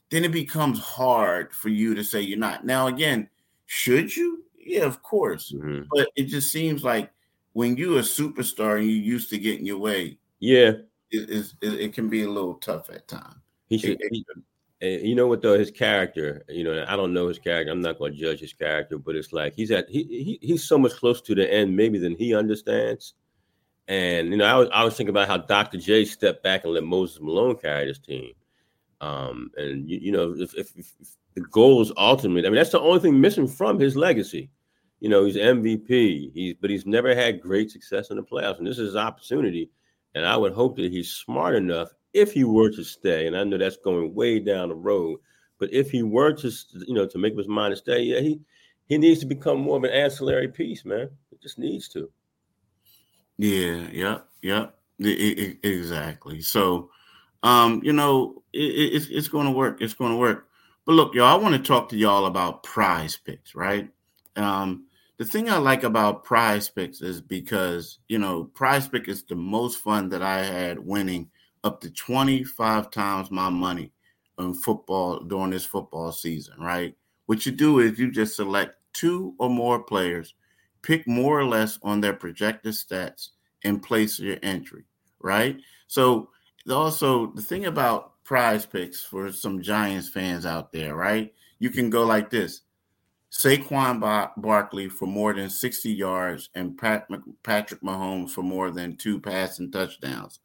then 0.10 0.24
it 0.24 0.32
becomes 0.32 0.80
hard 0.80 1.54
for 1.54 1.70
you 1.70 1.96
to 1.96 2.04
say 2.04 2.22
you're 2.22 2.38
not. 2.38 2.66
Now, 2.66 2.88
again, 2.88 3.30
should 3.66 4.16
you? 4.16 4.44
Yeah, 4.58 4.84
of 4.84 5.02
course. 5.02 5.52
Mm-hmm. 5.52 5.84
But 5.94 6.10
it 6.16 6.26
just 6.26 6.52
seems 6.52 6.84
like 6.84 7.12
when 7.54 7.78
you're 7.78 8.00
a 8.00 8.04
superstar 8.04 8.78
and 8.78 8.88
you 8.88 8.96
used 8.96 9.30
to 9.32 9.40
getting 9.40 9.66
your 9.66 9.80
way, 9.80 10.18
yeah, 10.40 10.74
it, 11.10 11.54
it, 11.62 11.74
it 11.74 11.94
can 11.94 12.10
be 12.10 12.24
a 12.24 12.30
little 12.30 12.56
tough 12.56 12.90
at 12.90 13.08
times. 13.08 13.36
He 13.68 13.78
should. 13.78 13.98
It, 14.02 14.12
he, 14.12 14.26
you 15.08 15.16
know 15.16 15.28
what 15.28 15.42
though, 15.42 15.58
his 15.58 15.72
character. 15.72 16.44
You 16.50 16.64
know, 16.64 16.86
I 16.88 16.96
don't 16.96 17.14
know 17.14 17.28
his 17.28 17.40
character. 17.40 17.72
I'm 17.72 17.82
not 17.82 18.00
going 18.00 18.14
to 18.14 18.20
judge 18.20 18.40
his 18.40 18.54
character, 18.54 18.98
but 18.98 19.16
it's 19.16 19.32
like 19.32 19.54
he's 19.56 19.72
at 19.72 19.90
he, 19.90 20.04
he 20.04 20.40
he's 20.42 20.64
so 20.64 20.78
much 20.78 20.94
closer 20.94 21.24
to 21.26 21.36
the 21.36 21.52
end 21.52 21.76
maybe 21.76 21.98
than 21.98 22.16
he 22.16 22.36
understands. 22.36 23.14
And 23.88 24.30
you 24.30 24.38
know, 24.38 24.46
I 24.46 24.56
was 24.56 24.70
I 24.74 24.84
was 24.84 24.96
thinking 24.96 25.10
about 25.10 25.28
how 25.28 25.38
Dr. 25.38 25.78
J 25.78 26.06
stepped 26.06 26.44
back 26.44 26.64
and 26.64 26.74
let 26.74 26.84
Moses 26.84 27.20
Malone 27.22 27.58
carry 27.58 27.88
this 27.88 28.00
team. 28.00 28.32
Um, 29.02 29.50
and 29.58 29.90
you, 29.90 29.98
you 30.00 30.12
know, 30.12 30.36
if, 30.38 30.54
if, 30.54 30.72
if, 30.78 30.94
the 31.34 31.42
goal 31.42 31.82
is 31.82 31.92
ultimately, 31.98 32.46
I 32.46 32.50
mean, 32.50 32.58
that's 32.58 32.72
the 32.72 32.80
only 32.80 33.00
thing 33.00 33.20
missing 33.20 33.48
from 33.48 33.80
his 33.80 33.96
legacy. 33.96 34.50
You 35.00 35.10
know, 35.10 35.26
he's 35.26 35.38
MVP. 35.38 36.32
He's 36.34 36.56
but 36.62 36.70
he's 36.70 36.86
never 36.86 37.16
had 37.16 37.42
great 37.42 37.72
success 37.72 38.12
in 38.12 38.18
the 38.18 38.24
playoffs, 38.24 38.60
and 38.60 38.68
this 38.68 38.78
is 38.78 38.90
his 38.90 38.96
opportunity. 38.96 39.70
And 40.14 40.26
I 40.26 40.38
would 40.38 40.54
hope 40.54 40.76
that 40.76 40.92
he's 40.92 41.12
smart 41.12 41.56
enough 41.56 41.90
if 42.14 42.34
he 42.34 42.44
were 42.44 42.70
to 42.70 42.84
stay. 42.84 43.28
And 43.28 43.36
I 43.36 43.44
know 43.44 43.58
that's 43.58 43.78
going 43.78 44.14
way 44.14 44.40
down 44.40 44.70
the 44.70 44.76
road, 44.76 45.20
but 45.58 45.74
if 45.74 45.90
he 45.90 46.04
were 46.04 46.34
to, 46.34 46.52
you 46.86 46.94
know, 46.94 47.08
to 47.08 47.18
make 47.18 47.34
up 47.34 47.40
his 47.40 47.48
mind 47.48 47.72
to 47.72 47.78
stay, 47.78 48.02
yeah, 48.04 48.20
he 48.20 48.40
he 48.88 48.98
needs 48.98 49.22
to 49.22 49.26
become 49.26 49.60
more 49.60 49.78
of 49.78 49.84
an 49.84 49.92
ancillary 49.92 50.50
piece, 50.50 50.86
man. 50.86 51.10
It 51.32 51.42
just 51.42 51.58
needs 51.58 51.88
to. 51.90 52.12
Yeah, 53.42 53.88
yeah, 53.92 54.18
yeah, 54.44 54.68
exactly. 55.00 56.42
So, 56.42 56.92
um, 57.42 57.82
you 57.84 57.92
know, 57.92 58.44
it, 58.54 58.60
it's 58.60 59.08
it's 59.08 59.28
going 59.28 59.48
to 59.48 59.52
work. 59.52 59.82
It's 59.82 59.96
going 59.96 60.12
to 60.12 60.18
work. 60.18 60.48
But 60.86 60.94
look, 60.94 61.16
y'all, 61.16 61.26
I 61.26 61.42
want 61.42 61.56
to 61.56 61.62
talk 61.68 61.90
to 61.90 61.98
y'all 61.98 62.28
about 62.28 62.62
Prize 62.62 63.18
Picks, 63.18 63.56
right? 63.56 63.90
Um, 64.36 64.86
the 65.18 65.26
thing 65.26 65.50
I 65.50 65.58
like 65.58 65.84
about 65.84 66.24
Prize 66.24 66.70
Picks 66.70 67.02
is 67.02 67.20
because 67.20 67.98
you 68.08 68.20
know 68.20 68.44
Prize 68.44 68.88
Pick 68.88 69.08
is 69.08 69.24
the 69.24 69.36
most 69.36 69.80
fun 69.80 70.10
that 70.10 70.22
I 70.22 70.44
had 70.44 70.78
winning 70.78 71.32
up 71.64 71.82
to 71.82 71.90
twenty 71.90 72.44
five 72.44 72.92
times 72.92 73.32
my 73.32 73.50
money 73.50 73.92
in 74.38 74.54
football 74.54 75.20
during 75.20 75.50
this 75.50 75.66
football 75.66 76.12
season, 76.12 76.60
right? 76.60 76.96
What 77.26 77.48
you 77.48 77.52
do 77.54 77.80
is 77.80 77.98
you 77.98 78.12
just 78.12 78.36
select 78.36 78.76
two 78.94 79.34
or 79.40 79.50
more 79.50 79.82
players 79.82 80.36
pick 80.82 81.08
more 81.08 81.40
or 81.40 81.46
less 81.46 81.80
on 81.84 82.02
their 82.02 82.14
projected 82.14 82.74
stats 82.74 83.30
and 83.64 83.84
place 83.84 84.20
your 84.20 84.38
entry, 84.44 84.84
right? 85.20 85.58
So 85.88 86.30
also 86.70 87.28
the 87.34 87.42
thing 87.42 87.66
about 87.66 88.24
prize 88.24 88.66
picks 88.66 89.04
for 89.04 89.32
some 89.32 89.62
Giants 89.62 90.10
fans 90.10 90.46
out 90.46 90.72
there, 90.72 90.96
right? 90.96 91.34
You 91.60 91.70
can 91.70 91.90
go 91.90 92.06
like 92.06 92.30
this. 92.30 92.62
Saquon 93.32 94.00
Bar- 94.00 94.34
Barkley 94.38 94.90
for 94.90 95.06
more 95.06 95.34
than 95.34 95.50
60 95.50 95.92
yards 95.92 96.50
and 96.54 96.78
Pat- 96.78 97.08
Patrick 97.44 97.82
Mahomes 97.82 98.32
for 98.32 98.42
more 98.42 98.72
than 98.72 98.98
two 98.98 99.20
passing 99.20 99.72
touchdowns. 99.72 100.40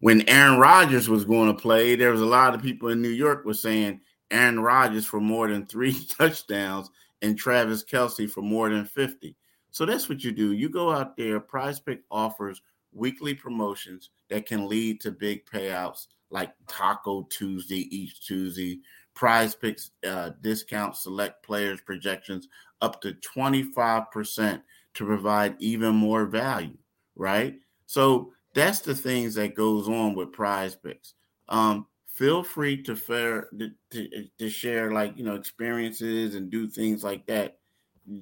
When 0.00 0.28
Aaron 0.28 0.58
Rodgers 0.58 1.08
was 1.08 1.24
going 1.24 1.48
to 1.48 1.60
play, 1.60 1.96
there 1.96 2.10
was 2.10 2.20
a 2.20 2.26
lot 2.26 2.54
of 2.54 2.62
people 2.62 2.88
in 2.88 3.02
New 3.02 3.08
York 3.08 3.44
were 3.44 3.54
saying 3.54 4.00
Aaron 4.30 4.60
Rodgers 4.60 5.06
for 5.06 5.20
more 5.20 5.48
than 5.48 5.66
three 5.66 6.04
touchdowns 6.18 6.90
and 7.22 7.38
Travis 7.38 7.84
Kelce 7.84 8.28
for 8.28 8.42
more 8.42 8.68
than 8.70 8.84
50. 8.84 9.36
So 9.70 9.84
that's 9.84 10.08
what 10.08 10.24
you 10.24 10.32
do. 10.32 10.52
You 10.52 10.68
go 10.68 10.90
out 10.90 11.16
there, 11.16 11.40
Prize 11.40 11.80
Pick 11.80 12.02
offers 12.10 12.62
weekly 12.92 13.34
promotions 13.34 14.10
that 14.28 14.46
can 14.46 14.68
lead 14.68 15.00
to 15.02 15.10
big 15.10 15.46
payouts 15.46 16.06
like 16.30 16.52
Taco 16.66 17.22
Tuesday 17.30 17.88
each 17.94 18.26
Tuesday. 18.26 18.80
Prize 19.14 19.54
Picks 19.54 19.90
uh, 20.06 20.30
discount 20.40 20.96
select 20.96 21.44
players 21.44 21.80
projections 21.80 22.48
up 22.80 23.00
to 23.02 23.14
25% 23.14 24.62
to 24.94 25.06
provide 25.06 25.56
even 25.58 25.94
more 25.94 26.26
value, 26.26 26.76
right? 27.16 27.56
So 27.86 28.32
that's 28.54 28.80
the 28.80 28.94
things 28.94 29.34
that 29.34 29.54
goes 29.54 29.88
on 29.88 30.14
with 30.14 30.32
Prize 30.32 30.76
Picks. 30.76 31.14
Um, 31.48 31.86
feel 32.06 32.42
free 32.42 32.82
to 32.82 32.96
fair 32.96 33.48
to, 33.90 34.28
to 34.38 34.50
share 34.50 34.92
like 34.92 35.16
you 35.16 35.24
know 35.24 35.36
experiences 35.36 36.34
and 36.34 36.50
do 36.50 36.66
things 36.66 37.04
like 37.04 37.24
that 37.26 37.58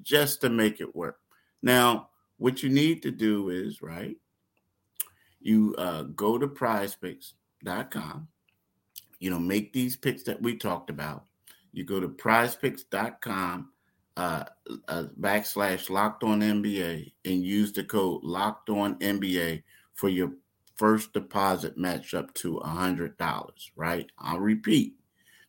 just 0.02 0.42
to 0.42 0.50
make 0.50 0.80
it 0.80 0.94
work 0.94 1.16
now, 1.66 2.10
what 2.36 2.62
you 2.62 2.68
need 2.68 3.02
to 3.02 3.10
do 3.10 3.48
is, 3.48 3.82
right, 3.82 4.16
you 5.40 5.74
uh, 5.76 6.02
go 6.02 6.38
to 6.38 6.46
prizepicks.com, 6.46 8.28
you 9.18 9.30
know, 9.30 9.40
make 9.40 9.72
these 9.72 9.96
picks 9.96 10.22
that 10.22 10.40
we 10.40 10.56
talked 10.56 10.90
about. 10.90 11.24
You 11.72 11.82
go 11.82 11.98
to 11.98 12.08
prizepicks.com 12.08 13.70
uh, 14.16 14.44
uh, 14.86 15.04
backslash 15.20 15.90
locked 15.90 16.22
on 16.22 16.40
NBA 16.40 17.12
and 17.24 17.42
use 17.42 17.72
the 17.72 17.82
code 17.82 18.22
locked 18.22 18.70
on 18.70 18.94
NBA 19.00 19.64
for 19.94 20.08
your 20.08 20.30
first 20.76 21.12
deposit 21.14 21.76
match 21.76 22.14
up 22.14 22.32
to 22.34 22.58
a 22.58 22.68
hundred 22.68 23.18
dollars, 23.18 23.72
right? 23.74 24.08
I'll 24.20 24.38
repeat. 24.38 24.94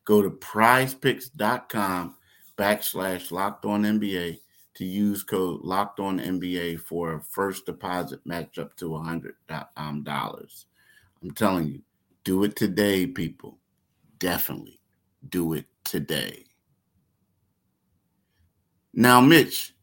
Go 0.04 0.20
to 0.22 0.30
prizepicks.com 0.30 2.16
backslash 2.58 3.30
locked 3.30 3.64
on 3.64 3.84
NBA 3.84 4.40
to 4.78 4.84
use 4.84 5.24
code 5.24 5.60
locked 5.64 5.98
on 5.98 6.20
NBA 6.20 6.78
for 6.80 7.14
a 7.14 7.20
first 7.20 7.66
deposit 7.66 8.20
match 8.24 8.58
up 8.58 8.76
to 8.76 8.94
a 8.94 9.02
hundred 9.02 9.34
um, 9.76 10.04
dollars. 10.04 10.66
I'm 11.20 11.32
telling 11.32 11.66
you, 11.66 11.82
do 12.22 12.44
it 12.44 12.54
today, 12.54 13.04
people. 13.04 13.58
Definitely 14.20 14.80
do 15.30 15.54
it 15.54 15.66
today. 15.82 16.44
Now, 18.94 19.20
Mitch, 19.20 19.74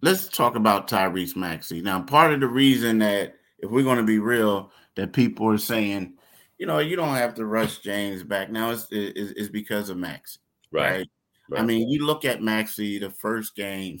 let's 0.00 0.28
talk 0.28 0.56
about 0.56 0.88
Tyrese 0.88 1.36
Maxey. 1.36 1.82
Now, 1.82 2.00
part 2.00 2.32
of 2.32 2.40
the 2.40 2.48
reason 2.48 2.98
that 3.00 3.34
if 3.58 3.70
we're 3.70 3.84
going 3.84 3.98
to 3.98 4.02
be 4.02 4.18
real, 4.18 4.72
that 4.94 5.12
people 5.12 5.46
are 5.50 5.58
saying, 5.58 6.14
you 6.56 6.64
know, 6.64 6.78
you 6.78 6.96
don't 6.96 7.16
have 7.16 7.34
to 7.34 7.44
rush 7.44 7.80
James 7.80 8.22
back 8.22 8.50
now 8.50 8.70
is 8.70 9.50
because 9.50 9.90
of 9.90 9.98
Maxey, 9.98 10.40
right? 10.72 10.90
right? 10.90 11.08
right? 11.50 11.60
I 11.60 11.64
mean, 11.66 11.90
you 11.90 12.06
look 12.06 12.24
at 12.24 12.42
Maxey, 12.42 12.98
the 12.98 13.10
first 13.10 13.54
game, 13.54 13.98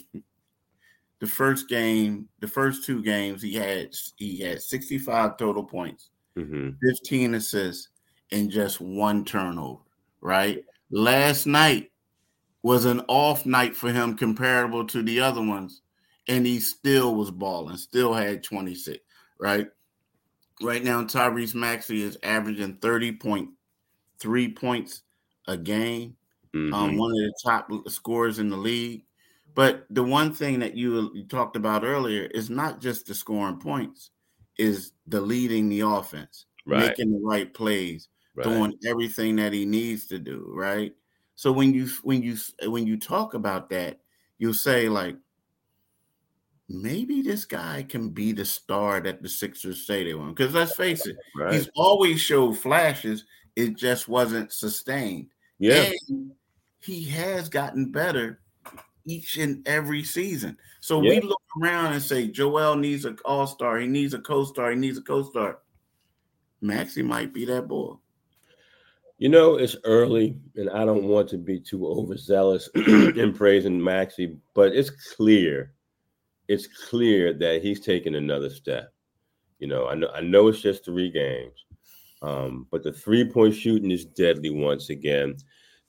the 1.20 1.26
first 1.26 1.68
game, 1.68 2.28
the 2.40 2.48
first 2.48 2.84
two 2.84 3.02
games, 3.02 3.42
he 3.42 3.54
had 3.54 3.94
he 4.16 4.40
had 4.40 4.62
65 4.62 5.36
total 5.36 5.64
points, 5.64 6.10
mm-hmm. 6.36 6.70
15 6.82 7.34
assists, 7.34 7.88
and 8.30 8.50
just 8.50 8.80
one 8.80 9.24
turnover. 9.24 9.80
Right. 10.20 10.64
Last 10.90 11.46
night 11.46 11.90
was 12.62 12.84
an 12.84 13.00
off 13.08 13.46
night 13.46 13.76
for 13.76 13.92
him 13.92 14.16
comparable 14.16 14.86
to 14.86 15.02
the 15.02 15.20
other 15.20 15.42
ones, 15.42 15.82
and 16.28 16.46
he 16.46 16.60
still 16.60 17.14
was 17.14 17.30
balling, 17.30 17.76
still 17.76 18.12
had 18.12 18.42
26. 18.42 18.98
Right. 19.40 19.68
Right 20.60 20.82
now, 20.82 21.02
Tyrese 21.04 21.54
Maxey 21.54 22.02
is 22.02 22.18
averaging 22.22 22.78
30.3 22.78 24.56
points 24.56 25.02
a 25.46 25.56
game. 25.56 26.16
Um, 26.54 26.60
mm-hmm. 26.60 26.74
Um, 26.74 26.96
one 26.96 27.10
of 27.12 27.16
the 27.16 27.32
top 27.44 27.70
scorers 27.88 28.38
in 28.38 28.48
the 28.48 28.56
league. 28.56 29.04
But 29.58 29.86
the 29.90 30.04
one 30.04 30.32
thing 30.32 30.60
that 30.60 30.76
you, 30.76 31.10
you 31.12 31.24
talked 31.24 31.56
about 31.56 31.82
earlier 31.82 32.26
is 32.26 32.48
not 32.48 32.80
just 32.80 33.06
the 33.06 33.14
scoring 33.14 33.58
points, 33.58 34.10
is 34.56 34.92
the 35.08 35.20
leading 35.20 35.68
the 35.68 35.80
offense, 35.80 36.46
right. 36.64 36.86
making 36.86 37.10
the 37.10 37.18
right 37.18 37.52
plays, 37.52 38.06
right. 38.36 38.44
doing 38.44 38.74
everything 38.86 39.34
that 39.34 39.52
he 39.52 39.64
needs 39.64 40.06
to 40.06 40.20
do, 40.20 40.48
right? 40.54 40.94
So 41.34 41.50
when 41.50 41.74
you 41.74 41.88
when 42.04 42.22
you 42.22 42.36
when 42.66 42.86
you 42.86 43.00
talk 43.00 43.34
about 43.34 43.68
that, 43.70 43.98
you'll 44.38 44.54
say 44.54 44.88
like 44.88 45.16
maybe 46.68 47.20
this 47.20 47.44
guy 47.44 47.82
can 47.82 48.10
be 48.10 48.30
the 48.30 48.44
star 48.44 49.00
that 49.00 49.24
the 49.24 49.28
Sixers 49.28 49.84
say 49.84 50.04
they 50.04 50.14
want. 50.14 50.36
Because 50.36 50.54
let's 50.54 50.76
face 50.76 51.04
it, 51.04 51.16
right. 51.34 51.52
he's 51.52 51.68
always 51.74 52.20
showed 52.20 52.56
flashes. 52.56 53.24
it 53.56 53.76
just 53.76 54.06
wasn't 54.06 54.52
sustained. 54.52 55.30
Yeah. 55.58 55.90
And 56.08 56.30
he 56.78 57.02
has 57.06 57.48
gotten 57.48 57.90
better 57.90 58.38
each 59.08 59.36
and 59.38 59.66
every 59.66 60.04
season. 60.04 60.56
So 60.80 61.02
Yeah. 61.02 61.10
we 61.10 61.20
look 61.22 61.42
around 61.60 61.94
and 61.94 62.02
say 62.02 62.28
Joel 62.28 62.76
needs 62.76 63.04
an 63.04 63.18
all-star, 63.24 63.78
he 63.78 63.86
needs 63.86 64.14
a 64.14 64.18
co-star, 64.18 64.70
he 64.70 64.76
needs 64.76 64.98
a 64.98 65.02
co-star. 65.02 65.60
Maxey 66.60 67.02
might 67.02 67.32
be 67.32 67.44
that 67.46 67.68
boy. 67.68 67.94
You 69.18 69.28
know, 69.28 69.56
it's 69.56 69.76
early, 69.82 70.38
and 70.54 70.70
I 70.70 70.84
don't 70.84 71.04
want 71.04 71.28
to 71.30 71.38
be 71.38 71.58
too 71.58 71.86
overzealous 71.88 72.68
in 72.74 73.32
praising 73.32 73.82
Maxey, 73.82 74.36
but 74.54 74.72
it's 74.76 74.90
clear, 74.90 75.72
it's 76.46 76.68
clear 76.88 77.32
that 77.34 77.62
he's 77.62 77.80
taking 77.80 78.14
another 78.14 78.50
step. 78.50 78.92
You 79.58 79.66
know, 79.66 79.88
I 79.88 79.94
know, 79.94 80.08
I 80.14 80.20
know 80.20 80.46
it's 80.46 80.60
just 80.60 80.84
three 80.84 81.10
games, 81.10 81.64
um, 82.22 82.68
but 82.70 82.84
the 82.84 82.92
three-point 82.92 83.54
shooting 83.56 83.90
is 83.90 84.04
deadly 84.04 84.50
once 84.50 84.90
again. 84.90 85.36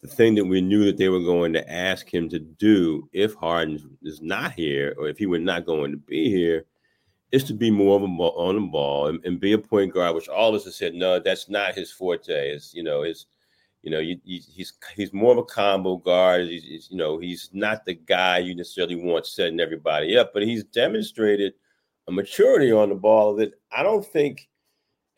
The 0.01 0.08
thing 0.08 0.36
that 0.36 0.46
we 0.46 0.62
knew 0.62 0.86
that 0.86 0.98
they 0.98 1.10
were 1.10 1.20
going 1.20 1.51
to 1.53 1.72
ask 1.72 2.12
him 2.13 2.29
to 2.29 2.39
do 2.39 3.10
if 3.12 3.34
Harden 3.36 3.98
is 4.01 4.22
not 4.22 4.53
here, 4.53 4.96
or 4.98 5.10
if 5.10 5.18
he 5.18 5.25
were 5.25 5.39
not 5.39 5.65
going 5.65 5.91
to 5.91 5.98
be 5.98 6.29
here, 6.29 6.65
is 7.32 7.44
to 7.44 7.53
be 7.53 7.70
more 7.70 7.98
of 7.98 8.03
a 8.03 8.08
ball, 8.08 8.34
on 8.38 8.56
the 8.56 8.62
ball 8.62 9.08
and, 9.08 9.24
and 9.25 9.39
be 9.39 9.53
a 9.53 9.58
point 9.58 9.94
guard, 9.94 10.15
which 10.15 10.29
all 10.29 10.50
of 10.50 10.56
us 10.56 10.65
have 10.65 10.74
said, 10.74 10.94
no, 10.94 11.20
that's 11.20 11.50
not 11.50 11.75
his 11.75 11.91
forte. 11.91 12.51
It's 12.51 12.74
you 12.74 12.82
know, 12.82 13.03
his, 13.03 13.27
you 13.82 13.91
know, 13.91 14.00
you, 14.00 14.20
you, 14.24 14.41
he's 14.51 14.74
he's 14.96 15.13
more 15.13 15.34
of 15.34 15.38
a 15.38 15.44
combo 15.44 15.98
guard. 15.98 16.48
He's, 16.48 16.63
he's, 16.63 16.88
you 16.89 16.98
know, 16.98 17.18
he's 17.18 17.50
not 17.53 17.86
the 17.86 17.94
guy 17.94 18.39
you 18.39 18.56
necessarily 18.56 18.96
want 18.96 19.25
setting 19.25 19.60
everybody 19.60 20.18
up, 20.18 20.32
but 20.34 20.44
he's 20.44 20.63
demonstrated 20.63 21.53
a 22.08 22.12
maturity 22.12 22.72
on 22.72 22.89
the 22.89 22.96
ball 22.96 23.36
that 23.36 23.53
I 23.72 23.84
don't 23.84 24.06
think 24.06 24.50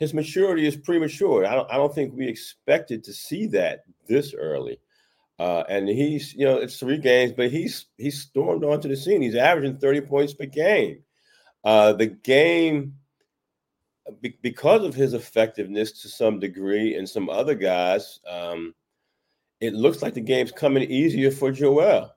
his 0.02 0.16
maturity 0.16 0.66
is 0.66 0.76
premature. 0.76 1.46
I 1.46 1.54
don't 1.54 1.72
I 1.72 1.78
don't 1.78 1.94
think 1.94 2.16
we 2.16 2.28
expected 2.28 3.04
to 3.04 3.14
see 3.14 3.46
that 3.48 3.84
this 4.08 4.34
early. 4.34 4.80
Uh, 5.38 5.64
and 5.70 5.88
he's, 5.88 6.34
you 6.34 6.44
know, 6.44 6.58
it's 6.58 6.80
three 6.80 6.98
games, 6.98 7.32
but 7.32 7.52
he's 7.52 7.86
he's 8.00 8.20
stormed 8.20 8.64
onto 8.64 8.90
the 8.90 8.98
scene. 8.98 9.22
He's 9.22 9.36
averaging 9.36 9.78
30 9.78 10.02
points 10.02 10.34
per 10.34 10.48
game. 10.48 11.04
Uh, 11.64 11.94
the 11.94 12.08
game, 12.08 12.96
be- 14.22 14.40
because 14.42 14.84
of 14.84 14.96
his 14.96 15.14
effectiveness 15.14 16.02
to 16.02 16.10
some 16.10 16.40
degree, 16.40 16.96
and 16.96 17.08
some 17.08 17.30
other 17.30 17.54
guys, 17.54 18.20
um, 18.28 18.74
it 19.60 19.74
looks 19.76 20.02
like 20.02 20.16
the 20.16 20.22
game's 20.22 20.52
coming 20.52 20.90
easier 20.90 21.30
for 21.30 21.52
Joel. 21.52 22.12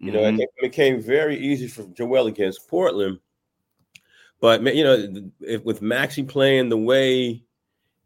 You 0.00 0.10
know, 0.10 0.24
I 0.24 0.32
Mhm. 0.32 0.38
think 0.38 0.50
it 0.56 0.62
became 0.62 1.00
very 1.00 1.38
easy 1.38 1.68
for 1.68 1.84
Joel 1.94 2.26
against 2.26 2.66
Portland. 2.68 3.20
But 4.40 4.62
you 4.74 4.84
know, 4.84 5.30
if 5.40 5.64
with 5.64 5.82
Maxey 5.82 6.22
playing 6.22 6.68
the 6.68 6.78
way 6.78 7.42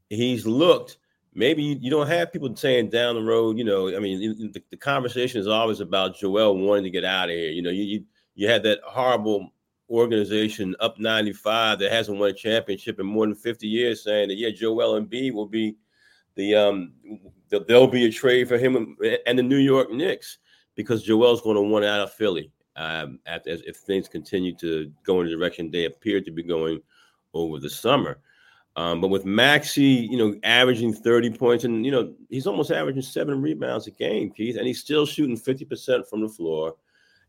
he's 0.09 0.47
looked, 0.47 0.99
maybe 1.35 1.63
you, 1.63 1.77
you 1.81 1.91
don't 1.91 2.07
have 2.07 2.33
people 2.33 2.55
saying 2.57 2.91
down 2.91 3.15
the 3.17 3.23
road. 3.23 3.59
You 3.59 3.65
know, 3.65 3.95
I 3.95 3.99
mean, 3.99 4.51
the, 4.53 4.63
the 4.71 4.77
conversation 4.77 5.41
is 5.41 5.47
always 5.49 5.81
about 5.81 6.17
Joel 6.17 6.57
wanting 6.57 6.85
to 6.85 6.91
get 6.91 7.05
out 7.05 7.29
of 7.29 7.35
here. 7.35 7.51
You 7.51 7.63
know, 7.63 7.71
you 7.71 7.83
you, 7.83 8.05
you 8.35 8.49
had 8.49 8.63
that 8.63 8.81
horrible 8.85 9.53
organization 9.93 10.75
up 10.81 10.99
95 10.99 11.79
that 11.79 11.93
hasn't 11.93 12.19
won 12.19 12.31
a 12.31 12.33
championship 12.33 12.99
in 12.99 13.05
more 13.05 13.27
than 13.27 13.35
50 13.35 13.69
years 13.69 14.03
saying 14.03 14.29
that 14.29 14.39
yeah 14.39 14.49
joel 14.49 14.99
Embiid 14.99 15.35
will 15.35 15.47
be 15.47 15.77
the 16.35 16.55
um 16.55 16.95
th- 17.51 17.65
there'll 17.69 17.87
be 17.87 18.07
a 18.07 18.11
trade 18.11 18.49
for 18.49 18.57
him 18.57 18.77
and- 18.77 19.19
and 19.27 19.39
the 19.39 19.43
new 19.43 19.59
york 19.59 19.93
knicks 19.93 20.39
because 20.77 21.03
joel's 21.03 21.43
going 21.43 21.57
to 21.57 21.63
want 21.63 21.85
out 21.85 22.01
of 22.01 22.13
philly 22.15 22.51
um 22.77 23.19
at, 23.27 23.47
as, 23.47 23.63
if 23.63 23.77
things 23.77 24.09
continue 24.09 24.55
to 24.55 24.91
go 25.05 25.21
in 25.21 25.27
the 25.27 25.33
direction 25.33 25.71
they 25.71 25.85
appear 25.85 26.21
to 26.21 26.31
be 26.31 26.43
going 26.43 26.81
over 27.35 27.59
the 27.59 27.71
summer 27.71 28.19
um, 28.75 29.03
but 29.03 29.09
with 29.09 29.27
Maxey, 29.27 30.09
you 30.11 30.17
know, 30.17 30.35
averaging 30.45 30.95
30 30.95 31.31
points 31.37 31.65
and, 31.65 31.85
you 31.85 31.93
know, 31.93 32.15
he's 32.31 32.47
almost 32.47 32.71
averaging 32.71 33.03
seven 33.03 33.43
rebounds 33.43 33.87
a 33.87 33.91
game, 33.91 34.31
Keith, 34.31 34.57
and 34.57 34.67
he's 34.67 34.81
still 34.81 35.05
shooting 35.05 35.37
50% 35.37 36.09
from 36.09 36.23
the 36.23 36.29
floor. 36.29 36.75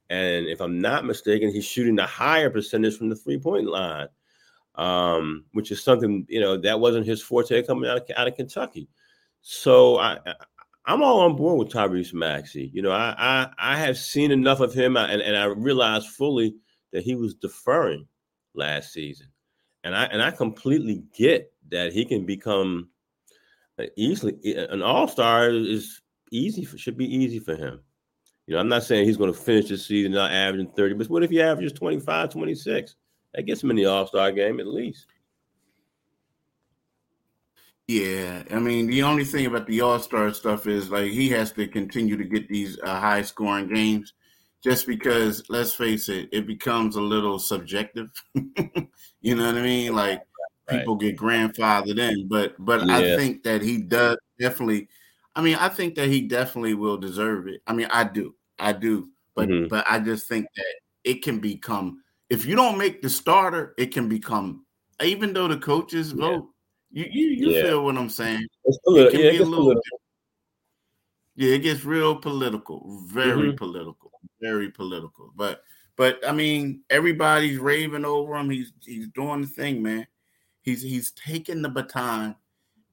And 0.09 0.45
if 0.47 0.61
I'm 0.61 0.79
not 0.79 1.05
mistaken, 1.05 1.51
he's 1.51 1.65
shooting 1.65 1.99
a 1.99 2.07
higher 2.07 2.49
percentage 2.49 2.97
from 2.97 3.09
the 3.09 3.15
three 3.15 3.39
point 3.39 3.67
line, 3.67 4.07
um, 4.75 5.45
which 5.53 5.71
is 5.71 5.83
something 5.83 6.25
you 6.29 6.39
know 6.39 6.57
that 6.57 6.79
wasn't 6.79 7.05
his 7.05 7.21
forte 7.21 7.63
coming 7.63 7.89
out 7.89 7.97
of, 7.97 8.11
out 8.15 8.27
of 8.27 8.35
Kentucky. 8.35 8.87
So 9.41 9.97
I, 9.97 10.19
I 10.25 10.33
I'm 10.85 11.01
all 11.01 11.21
on 11.21 11.35
board 11.35 11.59
with 11.59 11.73
Tyrese 11.73 12.13
Maxey. 12.13 12.69
You 12.73 12.81
know, 12.81 12.91
I 12.91 13.15
I, 13.17 13.49
I 13.57 13.77
have 13.77 13.97
seen 13.97 14.31
enough 14.31 14.59
of 14.59 14.73
him, 14.73 14.97
and, 14.97 15.21
and 15.21 15.37
I 15.37 15.45
realized 15.45 16.09
fully 16.09 16.55
that 16.91 17.03
he 17.03 17.15
was 17.15 17.35
deferring 17.35 18.07
last 18.53 18.91
season, 18.91 19.27
and 19.83 19.95
I 19.95 20.05
and 20.05 20.21
I 20.21 20.31
completely 20.31 21.03
get 21.15 21.51
that 21.69 21.93
he 21.93 22.05
can 22.05 22.25
become 22.25 22.89
uh, 23.79 23.85
easily 23.95 24.35
an 24.55 24.81
all 24.81 25.07
star 25.07 25.49
is 25.49 26.01
easy 26.31 26.65
for, 26.65 26.77
should 26.77 26.97
be 26.97 27.15
easy 27.15 27.39
for 27.39 27.55
him. 27.55 27.79
You 28.47 28.53
know, 28.53 28.59
I'm 28.59 28.67
not 28.67 28.83
saying 28.83 29.05
he's 29.05 29.17
going 29.17 29.31
to 29.31 29.39
finish 29.39 29.69
the 29.69 29.77
season 29.77 30.11
not 30.11 30.31
averaging 30.31 30.71
30, 30.71 30.95
but 30.95 31.09
what 31.09 31.23
if 31.23 31.29
he 31.29 31.41
averages 31.41 31.71
25, 31.71 32.29
26? 32.29 32.95
That 33.33 33.43
gets 33.43 33.63
him 33.63 33.69
in 33.69 33.77
the 33.77 33.85
All 33.85 34.05
Star 34.05 34.31
game 34.31 34.59
at 34.59 34.67
least. 34.67 35.07
Yeah, 37.87 38.43
I 38.49 38.59
mean, 38.59 38.87
the 38.87 39.03
only 39.03 39.25
thing 39.25 39.45
about 39.45 39.67
the 39.67 39.81
All 39.81 39.99
Star 39.99 40.33
stuff 40.33 40.67
is 40.67 40.89
like 40.89 41.11
he 41.11 41.27
has 41.29 41.51
to 41.53 41.67
continue 41.67 42.15
to 42.15 42.23
get 42.23 42.47
these 42.47 42.79
uh, 42.79 42.99
high 42.99 43.21
scoring 43.23 43.67
games, 43.67 44.13
just 44.63 44.87
because 44.87 45.43
let's 45.49 45.73
face 45.73 46.07
it, 46.07 46.29
it 46.31 46.47
becomes 46.47 46.95
a 46.95 47.01
little 47.01 47.39
subjective. 47.39 48.09
you 49.21 49.35
know 49.35 49.45
what 49.45 49.57
I 49.57 49.61
mean? 49.61 49.93
Like 49.95 50.21
Right. 50.71 50.79
people 50.79 50.95
get 50.95 51.17
grandfathered 51.17 51.99
in, 51.99 52.29
but 52.29 52.55
but 52.57 52.87
Yeah. 52.87 53.15
I 53.15 53.17
think 53.17 53.43
that 53.43 53.61
he 53.61 53.79
does 53.79 54.17
definitely. 54.39 54.87
I 55.35 55.41
mean, 55.41 55.55
I 55.55 55.67
think 55.67 55.95
that 55.95 56.07
he 56.07 56.21
definitely 56.21 56.73
will 56.75 56.97
deserve 56.97 57.47
it. 57.47 57.61
I 57.67 57.73
mean, 57.73 57.87
I 57.91 58.05
do, 58.05 58.33
I 58.59 58.71
do, 58.71 59.09
but 59.35 59.49
Mhm. 59.49 59.67
but 59.67 59.85
I 59.89 59.99
just 59.99 60.29
think 60.29 60.45
that 60.55 60.75
it 61.03 61.21
can 61.21 61.39
become 61.39 62.01
if 62.29 62.45
you 62.45 62.55
don't 62.55 62.77
make 62.77 63.01
the 63.01 63.09
starter, 63.09 63.73
it 63.77 63.91
can 63.93 64.07
become 64.07 64.65
even 65.03 65.33
though 65.33 65.49
the 65.49 65.57
coaches 65.57 66.13
Yeah. 66.17 66.39
You 66.93 67.05
you, 67.11 67.27
you 67.27 67.49
Yeah. 67.49 67.63
feel 67.63 67.83
what 67.83 67.97
I'm 67.97 68.09
saying? 68.09 68.45
It's 68.65 68.79
a 68.87 68.91
little, 68.91 69.11
can 69.11 69.19
yeah, 69.19 69.25
it 69.27 69.31
gets 69.39 69.49
little 69.49 69.65
little- 69.65 69.81
Yeah, 71.35 71.55
it 71.55 71.59
gets 71.63 71.83
real 71.83 72.15
political, 72.15 73.01
very 73.07 73.51
Mhm. 73.51 73.57
political, 73.57 74.11
very 74.39 74.69
political. 74.69 75.33
But 75.35 75.63
but 75.95 76.25
I 76.27 76.31
mean, 76.31 76.83
everybody's 76.91 77.57
raving 77.57 78.05
over 78.05 78.35
him. 78.35 78.49
He's 78.51 78.71
he's 78.85 79.07
doing 79.09 79.41
the 79.41 79.47
thing, 79.47 79.81
man. 79.81 80.05
He's 80.61 80.81
he's 80.83 81.11
taking 81.11 81.61
the 81.63 81.69
baton 81.69 82.35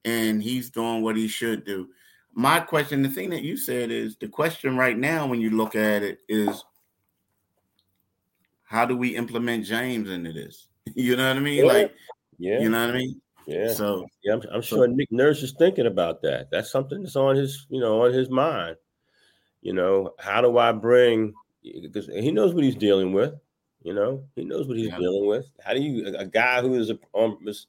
and 0.03 0.41
he's 0.41 0.71
doing 0.71 1.03
what 1.03 1.15
he 1.15 1.27
should 1.27 1.63
do. 1.63 1.89
My 2.33 2.59
question, 2.59 3.03
the 3.03 3.09
thing 3.09 3.29
that 3.31 3.43
you 3.43 3.55
said 3.55 3.91
is 3.91 4.17
the 4.17 4.27
question 4.27 4.75
right 4.77 4.97
now 4.97 5.27
when 5.27 5.41
you 5.41 5.51
look 5.51 5.75
at 5.75 6.01
it 6.01 6.21
is 6.27 6.63
how 8.63 8.85
do 8.85 8.97
we 8.97 9.15
implement 9.15 9.65
James 9.65 10.09
into 10.09 10.33
this? 10.33 10.67
You 10.95 11.15
know 11.15 11.27
what 11.27 11.37
I 11.37 11.39
mean? 11.39 11.57
Yeah. 11.65 11.71
Like, 11.71 11.95
yeah, 12.39 12.59
you 12.59 12.69
know 12.69 12.81
what 12.87 12.95
I 12.95 12.97
mean? 12.97 13.21
Yeah. 13.51 13.73
So 13.73 14.07
Yeah, 14.23 14.33
I'm, 14.33 14.41
I'm 14.51 14.61
sure 14.61 14.87
Nick 14.87 15.11
Nurse 15.11 15.43
is 15.43 15.53
thinking 15.53 15.85
about 15.87 16.21
that. 16.23 16.49
That's 16.51 16.71
something 16.71 17.01
that's 17.03 17.15
on 17.15 17.35
his, 17.35 17.65
you 17.69 17.79
know, 17.79 18.03
on 18.03 18.13
his 18.13 18.29
mind. 18.29 18.77
You 19.61 19.73
know, 19.73 20.13
how 20.19 20.41
do 20.41 20.57
I 20.57 20.71
bring? 20.71 21.33
Because 21.63 22.07
he 22.07 22.31
knows 22.31 22.53
what 22.53 22.63
he's 22.63 22.75
dealing 22.75 23.13
with. 23.13 23.33
You 23.83 23.93
know, 23.93 24.23
he 24.35 24.43
knows 24.43 24.67
what 24.67 24.77
he's 24.77 24.89
Yeah. 24.89 24.97
dealing 24.97 25.27
with. 25.27 25.51
How 25.63 25.73
do 25.73 25.81
you, 25.81 26.15
a, 26.15 26.25
guy 26.25 26.61
who 26.61 26.75
is 26.75 26.89
a, 26.91 26.99
um, 27.15 27.37
is, 27.45 27.67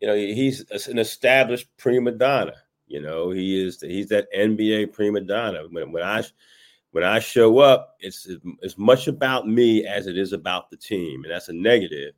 you 0.00 0.08
know, 0.08 0.14
he's 0.14 0.64
an 0.88 0.98
established 0.98 1.68
prima 1.76 2.12
donna. 2.12 2.54
You 2.86 3.00
know, 3.00 3.30
he 3.30 3.66
is. 3.66 3.80
He's 3.80 4.08
that 4.08 4.32
NBA 4.32 4.92
prima 4.92 5.20
donna. 5.20 5.62
When 5.70 5.90
when 5.92 6.02
I 6.02 6.22
when 6.90 7.02
I 7.04 7.18
show 7.18 7.58
up, 7.58 7.96
it's 8.00 8.28
as 8.62 8.78
much 8.78 9.08
about 9.08 9.48
me 9.48 9.86
as 9.86 10.06
it 10.06 10.18
is 10.18 10.32
about 10.32 10.70
the 10.70 10.76
team, 10.76 11.24
and 11.24 11.32
that's 11.32 11.48
a 11.48 11.52
negative. 11.52 12.14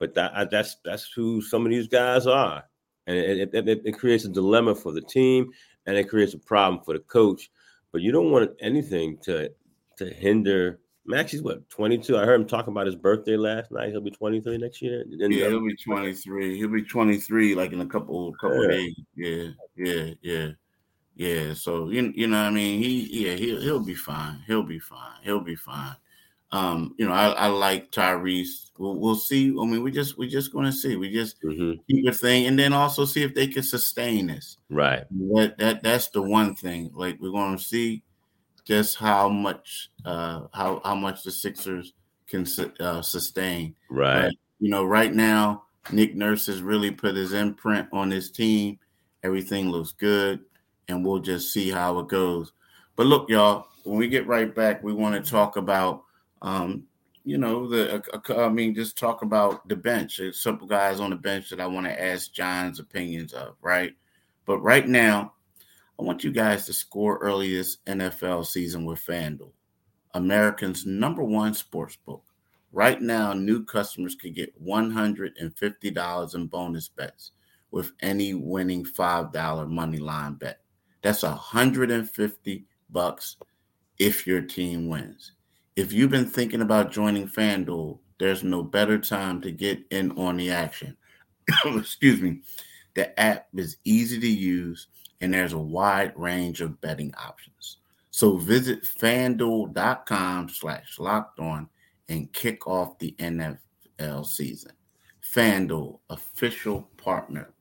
But 0.00 0.14
that 0.14 0.32
I- 0.34 0.46
that's 0.46 0.76
that's 0.84 1.12
who 1.12 1.40
some 1.42 1.64
of 1.64 1.70
these 1.70 1.86
guys 1.86 2.26
are, 2.26 2.64
and 3.06 3.16
it, 3.16 3.54
it, 3.54 3.68
it, 3.68 3.82
it 3.84 3.92
creates 3.92 4.24
a 4.24 4.28
dilemma 4.28 4.74
for 4.74 4.90
the 4.92 5.02
team, 5.02 5.50
and 5.86 5.96
it 5.96 6.08
creates 6.08 6.34
a 6.34 6.38
problem 6.38 6.82
for 6.82 6.94
the 6.94 7.00
coach. 7.00 7.50
But 7.92 8.00
you 8.02 8.10
don't 8.10 8.32
want 8.32 8.50
anything 8.60 9.18
to 9.24 9.52
to 9.98 10.06
hinder. 10.12 10.80
Maxey's 11.06 11.42
what 11.42 11.68
twenty 11.70 11.98
two. 11.98 12.16
I 12.16 12.24
heard 12.24 12.40
him 12.40 12.46
talking 12.46 12.72
about 12.72 12.86
his 12.86 12.94
birthday 12.96 13.36
last 13.36 13.70
night. 13.72 13.90
He'll 13.90 14.00
be 14.00 14.10
twenty 14.10 14.40
three 14.40 14.56
next 14.58 14.80
year. 14.80 15.02
And, 15.02 15.32
Yeah, 15.32 15.48
he'll 15.48 15.64
be 15.64 15.74
23. 15.76 16.56
He'll 16.56 16.68
be 16.68 16.82
23 16.82 17.54
like 17.54 17.72
in 17.72 17.80
a 17.80 17.86
couple 17.86 18.32
couple 18.34 18.62
Yeah. 18.62 18.70
days. 18.70 18.94
Yeah, 19.16 19.48
yeah, 19.76 20.10
yeah. 20.22 20.48
Yeah. 21.16 21.54
So 21.54 21.90
you 21.90 22.12
you 22.14 22.26
know 22.26 22.38
what 22.42 22.48
I 22.48 22.50
mean 22.50 22.82
he 22.82 23.26
yeah, 23.26 23.34
he'll 23.34 23.60
he'll 23.60 23.84
be 23.84 23.94
fine. 23.94 24.42
He'll 24.46 24.62
be 24.62 24.78
fine. 24.78 25.16
He'll 25.22 25.40
be 25.40 25.56
fine. 25.56 25.96
Um, 26.52 26.94
you 26.98 27.06
know, 27.06 27.12
I, 27.12 27.28
I 27.30 27.46
like 27.46 27.92
Tyrese. 27.92 28.70
We'll, 28.78 28.96
we'll 28.96 29.14
see. 29.16 29.50
I 29.50 29.64
mean, 29.66 29.82
we 29.82 29.90
just 29.92 30.18
we're 30.18 30.28
just 30.28 30.52
gonna 30.52 30.72
see. 30.72 30.96
We 30.96 31.12
just 31.12 31.40
mhm, 31.42 31.78
keep 31.88 32.06
a 32.08 32.12
thing 32.12 32.46
and 32.46 32.58
then 32.58 32.72
also 32.72 33.04
see 33.04 33.22
if 33.22 33.34
they 33.34 33.46
can 33.46 33.62
sustain 33.62 34.26
this. 34.28 34.58
Right. 34.68 35.04
That 35.34 35.54
that 35.58 35.82
that's 35.82 36.08
the 36.08 36.22
one 36.22 36.54
thing. 36.56 36.90
Like 36.94 37.18
we're 37.20 37.30
gonna 37.32 37.58
see 37.58 38.02
just 38.64 38.96
how 38.96 39.28
much 39.28 39.90
uh 40.04 40.46
how 40.52 40.80
how 40.84 40.94
much 40.94 41.22
the 41.22 41.30
Sixers 41.30 41.92
can 42.26 42.46
uh, 42.80 43.02
sustain. 43.02 43.74
Right. 43.88 44.22
But, 44.24 44.34
you 44.60 44.70
know, 44.70 44.84
right 44.84 45.12
now, 45.14 45.64
Nick 45.92 46.14
Nurse 46.16 46.46
has 46.46 46.62
really 46.62 46.90
put 46.90 47.16
his 47.16 47.32
imprint 47.32 47.88
on 47.92 48.10
his 48.10 48.30
team. 48.30 48.78
Everything 49.22 49.70
looks 49.70 49.92
good. 49.92 50.40
and 50.88 51.04
we'll 51.04 51.20
just 51.20 51.52
see 51.52 51.70
how 51.70 51.98
it 52.00 52.08
goes. 52.08 52.52
But 52.96 53.06
look, 53.06 53.30
y'all, 53.30 53.68
when 53.84 53.96
we 53.98 54.08
get 54.08 54.26
right 54.26 54.52
back, 54.54 54.82
we 54.82 54.92
want 54.92 55.14
to 55.24 55.30
talk 55.30 55.56
about, 55.56 56.02
um, 56.42 56.84
you 57.24 57.38
know, 57.38 57.68
the 57.68 58.02
I 58.36 58.48
mean, 58.48 58.74
just 58.74 58.96
talk 58.96 59.22
about 59.22 59.68
the 59.68 59.76
bench. 59.76 60.18
There's 60.18 60.40
some 60.40 60.58
guys 60.66 61.00
on 61.00 61.10
the 61.10 61.16
bench 61.16 61.50
that 61.50 61.60
I 61.60 61.66
want 61.66 61.86
to 61.86 62.02
ask 62.02 62.32
John's 62.32 62.80
opinions 62.80 63.32
of, 63.32 63.56
right? 63.60 63.94
But 64.46 64.60
right 64.60 64.88
now, 64.88 65.34
I 65.98 66.02
want 66.02 66.24
you 66.24 66.32
guys 66.32 66.64
to 66.66 66.72
score 66.72 67.20
this 67.40 67.76
NFL 67.86 68.46
season 68.46 68.86
with 68.86 69.04
FanDuel, 69.04 69.52
Americans' 70.14 70.86
number 70.86 71.22
one 71.22 71.52
sports 71.54 71.96
book. 71.96 72.24
Right 72.72 73.02
now, 73.02 73.32
new 73.32 73.64
customers 73.64 74.14
could 74.14 74.34
get 74.34 74.58
$150 74.64 76.34
in 76.34 76.46
bonus 76.46 76.88
bets 76.88 77.32
with 77.70 77.92
any 78.00 78.32
winning 78.32 78.84
$5 78.84 79.68
money 79.68 79.98
line 79.98 80.34
bet. 80.34 80.60
That's 81.02 81.22
150 81.22 82.64
bucks 82.88 83.36
if 83.98 84.26
your 84.26 84.40
team 84.42 84.88
wins. 84.88 85.32
If 85.80 85.94
you've 85.94 86.10
been 86.10 86.26
thinking 86.26 86.60
about 86.60 86.92
joining 86.92 87.26
FanDuel, 87.26 88.00
there's 88.18 88.44
no 88.44 88.62
better 88.62 88.98
time 88.98 89.40
to 89.40 89.50
get 89.50 89.80
in 89.90 90.10
on 90.18 90.36
the 90.36 90.50
action. 90.50 90.94
Excuse 91.64 92.20
me. 92.20 92.42
The 92.92 93.18
app 93.18 93.46
is 93.56 93.78
easy 93.84 94.20
to 94.20 94.28
use 94.28 94.88
and 95.22 95.32
there's 95.32 95.54
a 95.54 95.58
wide 95.58 96.12
range 96.16 96.60
of 96.60 96.78
betting 96.82 97.14
options. 97.16 97.78
So 98.10 98.36
visit 98.36 98.82
fanduel.com 98.84 100.50
slash 100.50 100.98
locked 100.98 101.40
on 101.40 101.66
and 102.10 102.30
kick 102.34 102.66
off 102.66 102.98
the 102.98 103.14
NFL 103.18 104.26
season. 104.26 104.72
FanDuel, 105.34 105.98
official 106.10 106.90
partner 106.98 107.54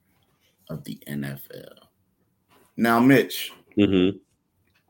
of 0.70 0.84
the 0.84 1.00
NFL. 1.08 1.86
Now, 2.76 3.00
Mitch, 3.00 3.54
Mm-hmm. 3.78 4.18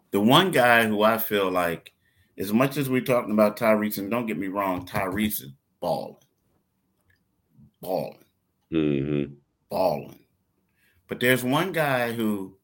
the 0.09 0.19
one 0.19 0.49
guy 0.49 0.87
who 0.87 1.03
I 1.03 1.19
feel 1.19 1.51
like, 1.51 1.93
as 2.39 2.53
much 2.53 2.77
as 2.77 2.89
we're 2.89 3.01
talking 3.01 3.31
about 3.31 3.57
Tyrese, 3.57 3.97
and 3.97 4.09
don't 4.09 4.25
get 4.25 4.37
me 4.37 4.47
wrong, 4.47 4.85
Tyrese 4.85 5.43
is 5.43 5.51
balling, 5.79 6.15
balling, 7.81 8.23
Mm-hmm. 8.71 9.33
balling. 9.69 10.19
But 11.07 11.19
there's 11.19 11.43
one 11.43 11.71
guy 11.71 12.11
who 12.11 12.55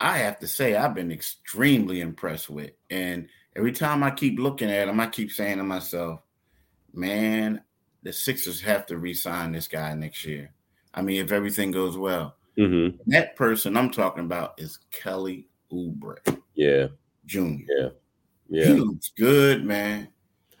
I 0.00 0.18
have 0.18 0.38
to 0.40 0.48
say 0.48 0.74
I've 0.74 0.94
been 0.94 1.12
extremely 1.12 2.00
impressed 2.00 2.50
with. 2.50 2.72
And 2.90 3.28
every 3.56 3.72
time 3.72 4.02
I 4.02 4.10
keep 4.10 4.38
looking 4.38 4.70
at 4.70 4.88
him, 4.88 4.98
I 5.00 5.06
keep 5.06 5.30
saying 5.30 5.58
to 5.58 5.64
myself, 5.64 6.20
man, 6.92 7.62
the 8.02 8.12
Sixers 8.12 8.60
have 8.62 8.86
to 8.86 8.98
re-sign 8.98 9.52
this 9.52 9.68
guy 9.68 9.94
next 9.94 10.24
year. 10.24 10.52
I 10.92 11.00
mean, 11.02 11.24
if 11.24 11.32
everything 11.32 11.70
goes 11.70 11.96
well. 11.96 12.36
Mm-hmm. 12.58 12.98
That 13.10 13.34
person 13.36 13.76
I'm 13.76 13.90
talking 13.90 14.24
about 14.24 14.54
is 14.58 14.78
Kelly 14.90 15.48
Oubre 15.72 16.18
Yeah. 16.54 16.88
Jr. 17.26 17.62
Yeah. 17.68 17.88
He 18.50 18.72
looks 18.74 19.12
good, 19.16 19.64
man. 19.64 20.08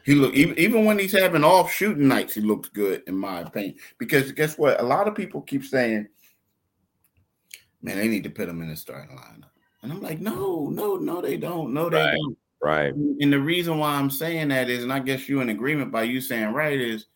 He 0.04 0.14
look 0.14 0.34
even, 0.34 0.58
even 0.58 0.84
when 0.84 0.98
he's 0.98 1.12
having 1.18 1.44
off 1.44 1.72
shooting 1.72 2.08
nights, 2.08 2.34
he 2.34 2.40
looks 2.42 2.68
good 2.68 3.02
in 3.06 3.16
my 3.16 3.40
opinion. 3.40 3.76
Because 3.98 4.32
guess 4.32 4.58
what? 4.58 4.80
A 4.80 4.84
lot 4.84 5.08
of 5.08 5.14
people 5.14 5.40
keep 5.40 5.64
saying, 5.64 6.08
"Man, 7.80 7.96
they 7.96 8.08
need 8.08 8.24
to 8.24 8.30
put 8.30 8.48
him 8.48 8.60
in 8.60 8.68
the 8.68 8.76
starting 8.76 9.16
lineup," 9.16 9.50
and 9.82 9.90
I'm 9.90 10.02
like, 10.02 10.20
"No, 10.20 10.68
no, 10.68 10.96
no, 10.96 11.22
they 11.22 11.38
don't. 11.38 11.72
No, 11.72 11.88
they 11.88 11.96
Right. 11.96 12.18
don't." 12.20 12.38
Right. 12.62 12.94
And 12.94 13.32
the 13.32 13.40
reason 13.40 13.78
why 13.78 13.94
I'm 13.94 14.10
saying 14.10 14.48
that 14.48 14.70
is, 14.70 14.82
and 14.82 14.92
I 14.92 14.98
guess 14.98 15.28
you 15.28 15.40
in 15.40 15.50
agreement 15.50 15.92
by 15.92 16.04
you 16.04 16.20
saying 16.20 16.52
right 16.52 16.78
is, 16.80 17.06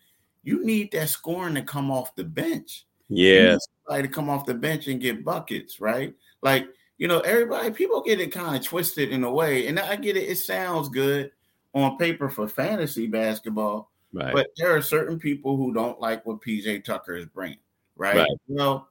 you 0.43 0.65
need 0.65 0.93
that 0.93 1.09
scoring 1.09 1.55
to 1.55 1.63
come 1.63 1.91
off 1.91 2.15
the 2.15 2.25
bench. 2.25 2.87
Yeah. 3.09 3.53
need 3.53 3.59
somebody 3.87 4.09
to 4.09 4.15
come 4.15 4.29
off 4.29 4.45
the 4.45 4.55
bench 4.55 4.87
and 4.89 5.01
get 5.01 5.25
buckets, 5.25 5.81
right? 5.81 6.15
Like, 6.43 6.69
you 6.99 7.07
know, 7.07 7.21
everybody, 7.21 7.71
people 7.71 8.03
get 8.03 8.21
it 8.21 8.33
kind 8.33 8.57
of 8.57 8.63
twisted 8.63 9.11
in 9.11 9.25
a 9.25 9.31
way. 9.31 9.69
And 9.69 9.79
I 9.79 9.97
get 9.97 10.17
it, 10.17 10.29
it 10.29 10.37
sounds 10.37 10.89
good 10.89 11.31
on 11.73 11.97
paper 11.97 12.29
for 12.29 12.49
fantasy 12.49 13.07
basketball, 13.07 13.91
Right. 14.13 14.35
but 14.35 14.49
there 14.57 14.75
are 14.75 14.83
certain 14.83 15.19
people 15.19 15.57
who 15.57 15.73
don't 15.73 16.01
like 16.01 16.27
what 16.27 16.41
PJ 16.41 16.85
Tucker 16.85 17.17
is 17.17 17.27
bringing, 17.27 17.59
right? 17.97 18.17
Right. 18.17 18.31
Well, 18.49 18.89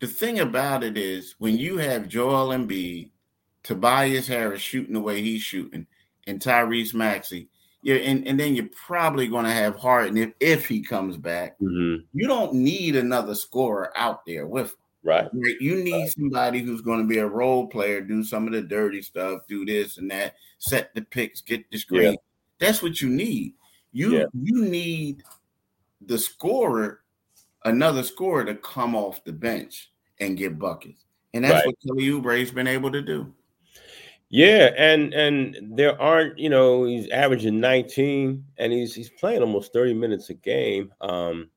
the 0.00 0.06
thing 0.06 0.40
about 0.40 0.82
it 0.82 0.96
is 0.96 1.34
when 1.38 1.58
you 1.58 1.78
have 1.78 2.08
Joel 2.08 2.48
Embiid, 2.48 3.10
Tobias 3.62 4.26
Harris 4.26 4.60
shooting 4.60 4.94
the 4.94 5.00
way 5.00 5.22
he's 5.22 5.42
shooting, 5.42 5.86
and 6.26 6.40
Tyrese 6.40 6.94
Maxey, 6.94 7.48
yeah, 7.82 7.96
and, 7.96 8.26
and 8.28 8.38
then 8.38 8.54
you're 8.54 8.68
probably 8.86 9.26
going 9.26 9.44
to 9.44 9.50
have 9.50 9.76
Harden 9.76 10.16
if, 10.16 10.32
if 10.38 10.68
he 10.68 10.82
comes 10.82 11.16
back 11.16 11.58
mm-hmm. 11.60 12.04
you 12.14 12.28
don't 12.28 12.54
need 12.54 12.94
another 12.94 13.34
scorer 13.34 13.92
out 13.96 14.24
there 14.24 14.46
with 14.46 14.70
him. 14.70 14.76
Right. 15.04 15.28
Right? 15.32 15.60
You 15.60 15.82
need 15.82 16.08
somebody 16.08 16.60
who's 16.60 16.80
going 16.80 17.00
to 17.00 17.06
be 17.08 17.18
a 17.18 17.26
role 17.26 17.66
player, 17.66 18.00
do 18.00 18.22
some 18.22 18.46
of 18.46 18.52
the 18.52 18.62
dirty 18.62 19.02
stuff, 19.02 19.42
do 19.48 19.64
this 19.64 19.98
and 19.98 20.10
that, 20.10 20.36
set 20.58 20.94
the 20.94 21.02
picks, 21.02 21.40
get 21.40 21.68
the 21.70 21.78
screen. 21.78 22.12
Yeah. 22.12 22.16
That's 22.60 22.82
what 22.82 23.00
you 23.00 23.08
need. 23.08 23.54
You 23.92 24.18
Yeah. 24.18 24.24
you 24.32 24.64
need 24.64 25.22
the 26.06 26.18
scorer, 26.18 27.02
another 27.64 28.02
scorer 28.02 28.44
to 28.44 28.54
come 28.54 28.94
off 28.94 29.24
the 29.24 29.32
bench 29.32 29.90
and 30.20 30.36
get 30.36 30.58
buckets. 30.58 31.04
And 31.34 31.44
that's 31.44 31.54
Right. 31.54 31.66
what 31.66 31.76
Kelly 31.84 32.08
Oubre's 32.10 32.52
been 32.52 32.66
able 32.68 32.92
to 32.92 33.02
do. 33.02 33.32
Yeah, 34.28 34.70
and 34.78 35.12
and 35.12 35.76
there 35.76 36.00
aren't, 36.00 36.38
you 36.38 36.48
know, 36.48 36.84
he's 36.84 37.08
averaging 37.10 37.60
19 37.60 38.44
and 38.56 38.72
he's 38.72 38.94
he's 38.94 39.10
playing 39.10 39.42
almost 39.42 39.72
30 39.74 39.92
minutes 39.94 40.30
a 40.30 40.34
game. 40.34 40.92
Um, 41.02 41.50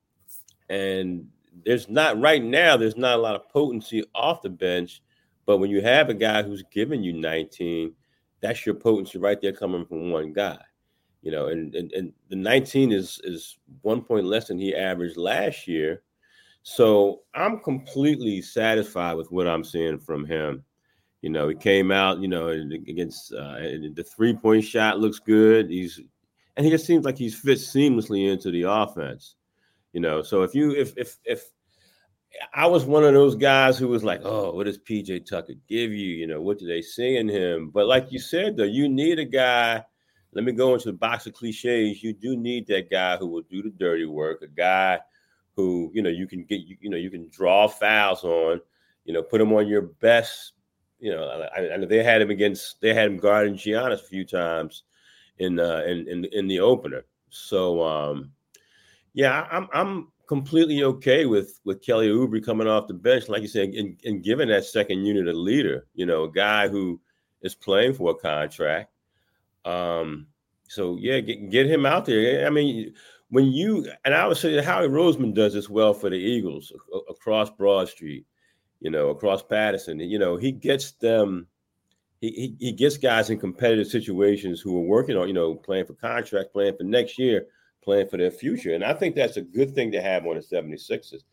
and 0.69 1.29
there's 1.63 1.89
not 1.89 2.19
right 2.19 2.43
now, 2.43 2.75
there's 2.75 2.97
not 2.97 3.17
a 3.17 3.21
lot 3.21 3.35
of 3.35 3.49
potency 3.49 4.03
off 4.13 4.41
the 4.41 4.49
bench, 4.49 5.01
but 5.45 5.57
when 5.57 5.69
you 5.69 5.81
have 5.81 6.09
a 6.09 6.13
guy 6.13 6.43
who's 6.43 6.63
giving 6.71 7.03
you 7.03 7.13
19, 7.13 7.93
that's 8.41 8.65
your 8.65 8.75
potency 8.75 9.17
right 9.17 9.39
there 9.41 9.53
coming 9.53 9.85
from 9.85 10.11
one 10.11 10.33
guy. 10.33 10.59
You 11.21 11.31
know, 11.31 11.47
and 11.47 11.73
and, 11.73 11.91
and 11.93 12.13
the 12.29 12.35
19 12.35 12.91
is 12.91 13.19
is 13.23 13.57
one 13.81 14.01
point 14.01 14.25
less 14.25 14.47
than 14.47 14.59
he 14.59 14.75
averaged 14.75 15.17
last 15.17 15.67
year. 15.67 16.03
So 16.61 17.21
I'm 17.33 17.59
completely 17.59 18.41
satisfied 18.41 19.15
with 19.15 19.31
what 19.31 19.47
I'm 19.47 19.63
seeing 19.63 19.99
from 19.99 20.25
him. 20.25 20.63
You 21.21 21.29
know, 21.29 21.47
he 21.47 21.55
came 21.55 21.91
out, 21.91 22.19
you 22.19 22.27
know, 22.27 22.49
against 22.49 23.33
uh, 23.33 23.57
the 23.57 24.05
three 24.15 24.35
point 24.35 24.63
shot 24.63 24.99
looks 24.99 25.19
good. 25.19 25.69
He's 25.69 25.99
and 26.57 26.65
he 26.65 26.71
just 26.71 26.85
seems 26.85 27.05
like 27.05 27.17
he's 27.17 27.37
fit 27.37 27.57
seamlessly 27.57 28.31
into 28.31 28.51
the 28.51 28.63
offense. 28.63 29.35
You 29.95 30.01
know, 30.01 30.21
so 30.21 30.43
if 30.43 30.53
you 30.53 30.71
if 30.71 30.91
if 30.97 31.15
if 31.23 31.45
I 32.53 32.65
was 32.65 32.83
one 32.83 33.05
of 33.05 33.13
those 33.13 33.33
guys 33.33 33.77
who 33.77 33.87
was 33.87 34.03
like, 34.03 34.19
oh, 34.25 34.51
what 34.51 34.65
does 34.65 34.77
PJ 34.77 35.25
Tucker 35.25 35.53
give 35.69 35.93
you? 35.93 36.09
You 36.09 36.27
know, 36.27 36.41
what 36.41 36.59
do 36.59 36.67
they 36.67 36.81
see 36.81 37.15
in 37.15 37.29
him? 37.29 37.69
But 37.73 37.87
like 37.87 38.11
you 38.11 38.19
said, 38.19 38.57
though, 38.57 38.65
you 38.65 38.89
need 38.89 39.19
a 39.19 39.23
guy. 39.23 39.81
Let 40.33 40.43
me 40.43 40.51
go 40.51 40.73
into 40.73 40.87
the 40.87 40.97
box 40.97 41.27
of 41.27 41.33
cliches. 41.33 42.03
You 42.03 42.11
do 42.11 42.35
need 42.35 42.67
that 42.67 42.91
guy 42.91 43.15
who 43.15 43.27
will 43.27 43.43
do 43.43 43.63
the 43.63 43.69
dirty 43.69 44.05
work, 44.05 44.41
a 44.41 44.47
guy 44.47 44.99
who 45.55 45.89
you 45.93 46.01
know 46.01 46.09
you 46.09 46.27
can 46.27 46.43
get 46.43 46.59
you, 46.59 46.75
you 46.81 46.89
know 46.89 46.97
you 46.97 47.09
can 47.09 47.29
draw 47.29 47.65
fouls 47.65 48.25
on, 48.25 48.59
you 49.05 49.13
know, 49.13 49.23
put 49.23 49.39
him 49.39 49.53
on 49.53 49.65
your 49.65 49.83
best 49.83 50.51
you 50.99 51.11
know, 51.11 51.47
I, 51.55 51.73
I 51.73 51.77
know 51.77 51.85
they 51.85 52.03
had 52.03 52.21
him 52.21 52.31
against 52.31 52.81
they 52.81 52.93
had 52.93 53.07
him 53.07 53.17
guarding 53.17 53.53
Giannis 53.55 54.01
a 54.01 54.07
few 54.07 54.25
times 54.25 54.83
in 55.39 55.57
uh 55.57 55.83
in 55.87 56.05
in, 56.09 56.25
in 56.33 56.47
the 56.47 56.59
opener. 56.59 57.05
So 57.29 57.81
um 57.81 58.31
yeah, 59.15 59.47
I'm 59.51 59.67
I'm 59.73 60.11
completely 60.27 60.83
okay 60.83 61.25
with 61.25 61.59
with 61.63 61.81
Kelly 61.81 62.09
Oubre 62.09 62.45
coming 62.45 62.67
off 62.67 62.87
the 62.87 62.93
bench, 62.93 63.27
like 63.27 63.41
you 63.41 63.47
said, 63.47 63.69
and, 63.69 63.99
and 64.05 64.23
giving 64.23 64.49
that 64.49 64.65
second 64.65 65.03
unit 65.03 65.27
a 65.27 65.37
leader, 65.37 65.87
you 65.95 66.05
know, 66.05 66.25
a 66.25 66.31
guy 66.31 66.67
who 66.67 67.01
is 67.41 67.55
playing 67.55 67.93
for 67.93 68.11
a 68.11 68.15
contract. 68.15 68.91
Um, 69.65 70.27
so 70.67 70.97
yeah, 70.99 71.19
get, 71.21 71.49
get 71.49 71.65
him 71.65 71.87
out 71.87 72.05
there. 72.05 72.45
I 72.45 72.51
mean, 72.51 72.93
when 73.29 73.51
you 73.51 73.91
and 74.05 74.13
I 74.13 74.27
would 74.27 74.37
say 74.37 74.61
Howie 74.61 74.87
Roseman 74.87 75.33
does 75.33 75.55
this 75.55 75.69
well 75.69 75.95
for 75.95 76.11
the 76.11 76.17
Eagles 76.17 76.71
across 77.09 77.49
Broad 77.49 77.89
Street 77.89 78.27
you 78.85 78.91
know, 78.91 79.09
across 79.09 79.41
Pattison. 79.41 79.99
You 79.99 80.19
know, 80.19 80.37
he 80.37 80.51
gets 80.51 80.91
them, 80.91 81.47
he, 82.21 82.29
he, 82.29 82.55
he 82.67 82.71
gets 82.71 82.97
guys 82.97 83.29
in 83.29 83.39
competitive 83.39 83.87
situations 83.87 84.61
who 84.61 84.77
are 84.77 84.81
working 84.81 85.17
on, 85.17 85.27
you 85.27 85.33
know, 85.33 85.55
playing 85.55 85.85
for 85.85 85.93
contract, 85.93 86.53
playing 86.53 86.77
for 86.77 86.83
next 86.83 87.17
year, 87.17 87.47
playing 87.85 88.09
for 88.09 88.17
their 88.17 88.31
future. 88.31 88.73
And 88.73 88.83
I 88.83 88.93
think 88.93 89.15
that's 89.15 89.37
a 89.37 89.41
good 89.41 89.73
thing 89.73 89.91
to 89.93 90.01
have 90.01 90.25
on 90.25 90.35
the 90.35 90.41
76ers. 90.41 91.23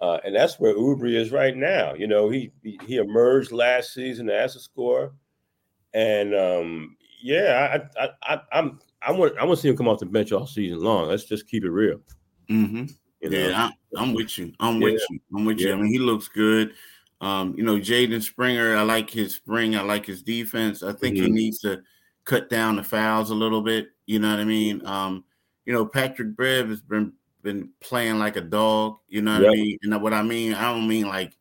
Uh, 0.00 0.18
and 0.24 0.34
that's 0.34 0.60
where 0.60 0.74
Oubre 0.74 1.12
is 1.12 1.32
right 1.32 1.56
now. 1.56 1.94
You 1.94 2.06
know, 2.06 2.28
he 2.28 2.52
he 2.62 2.96
emerged 2.96 3.52
last 3.52 3.94
season 3.94 4.28
as 4.28 4.54
a 4.56 4.60
scorer. 4.60 5.12
And 5.94 6.34
um, 6.34 6.96
yeah, 7.22 7.78
I, 7.98 8.04
I, 8.04 8.10
I, 8.22 8.40
I'm 8.52 8.80
I 9.02 9.12
want 9.12 9.38
I 9.38 9.44
want 9.44 9.58
to 9.58 9.62
see 9.62 9.68
him 9.68 9.76
come 9.76 9.88
off 9.88 10.00
the 10.00 10.06
bench 10.06 10.32
all 10.32 10.46
season 10.46 10.80
long. 10.82 11.08
Let's 11.08 11.24
just 11.24 11.48
keep 11.48 11.64
it 11.64 11.70
real. 11.70 12.00
Mm-hmm. 12.50 12.86
You 13.20 13.30
know? 13.30 13.38
Yeah, 13.38 13.70
I, 13.96 14.02
I'm 14.02 14.12
with 14.12 14.36
you. 14.36 14.52
I'm 14.60 14.80
with 14.80 15.00
you. 15.08 15.20
I'm 15.34 15.44
with 15.44 15.60
you. 15.60 15.72
I 15.72 15.76
mean, 15.76 15.92
he 15.92 15.98
looks 15.98 16.28
good. 16.28 16.74
Um, 17.20 17.54
you 17.56 17.62
know, 17.62 17.76
Jaden 17.76 18.22
Springer, 18.22 18.76
I 18.76 18.82
like 18.82 19.08
his 19.08 19.34
spring. 19.36 19.76
I 19.76 19.82
like 19.82 20.04
his 20.04 20.22
defense. 20.22 20.82
I 20.82 20.92
think 20.92 21.16
he 21.16 21.22
Mhm. 21.22 21.30
needs 21.30 21.58
to 21.60 21.82
cut 22.24 22.50
down 22.50 22.76
the 22.76 22.82
fouls 22.82 23.30
a 23.30 23.34
little 23.34 23.62
bit. 23.62 23.88
You 24.06 24.18
know 24.18 24.30
what 24.30 24.40
I 24.40 24.44
mean? 24.44 24.84
Um, 24.84 25.24
you 25.66 25.72
know, 25.72 25.86
Patrick 25.86 26.36
Bev 26.36 26.68
has 26.68 26.80
been 26.80 27.12
been 27.42 27.70
playing 27.80 28.18
like 28.18 28.36
a 28.36 28.40
dog. 28.40 28.98
You 29.08 29.22
know 29.22 29.38
what 29.40 29.48
I 29.50 29.52
mean? 29.52 29.78
And 29.82 30.02
what 30.02 30.14
I 30.14 30.22
mean, 30.22 30.54
I 30.54 30.72
don't 30.72 30.88
mean 30.88 31.06
like 31.08 31.36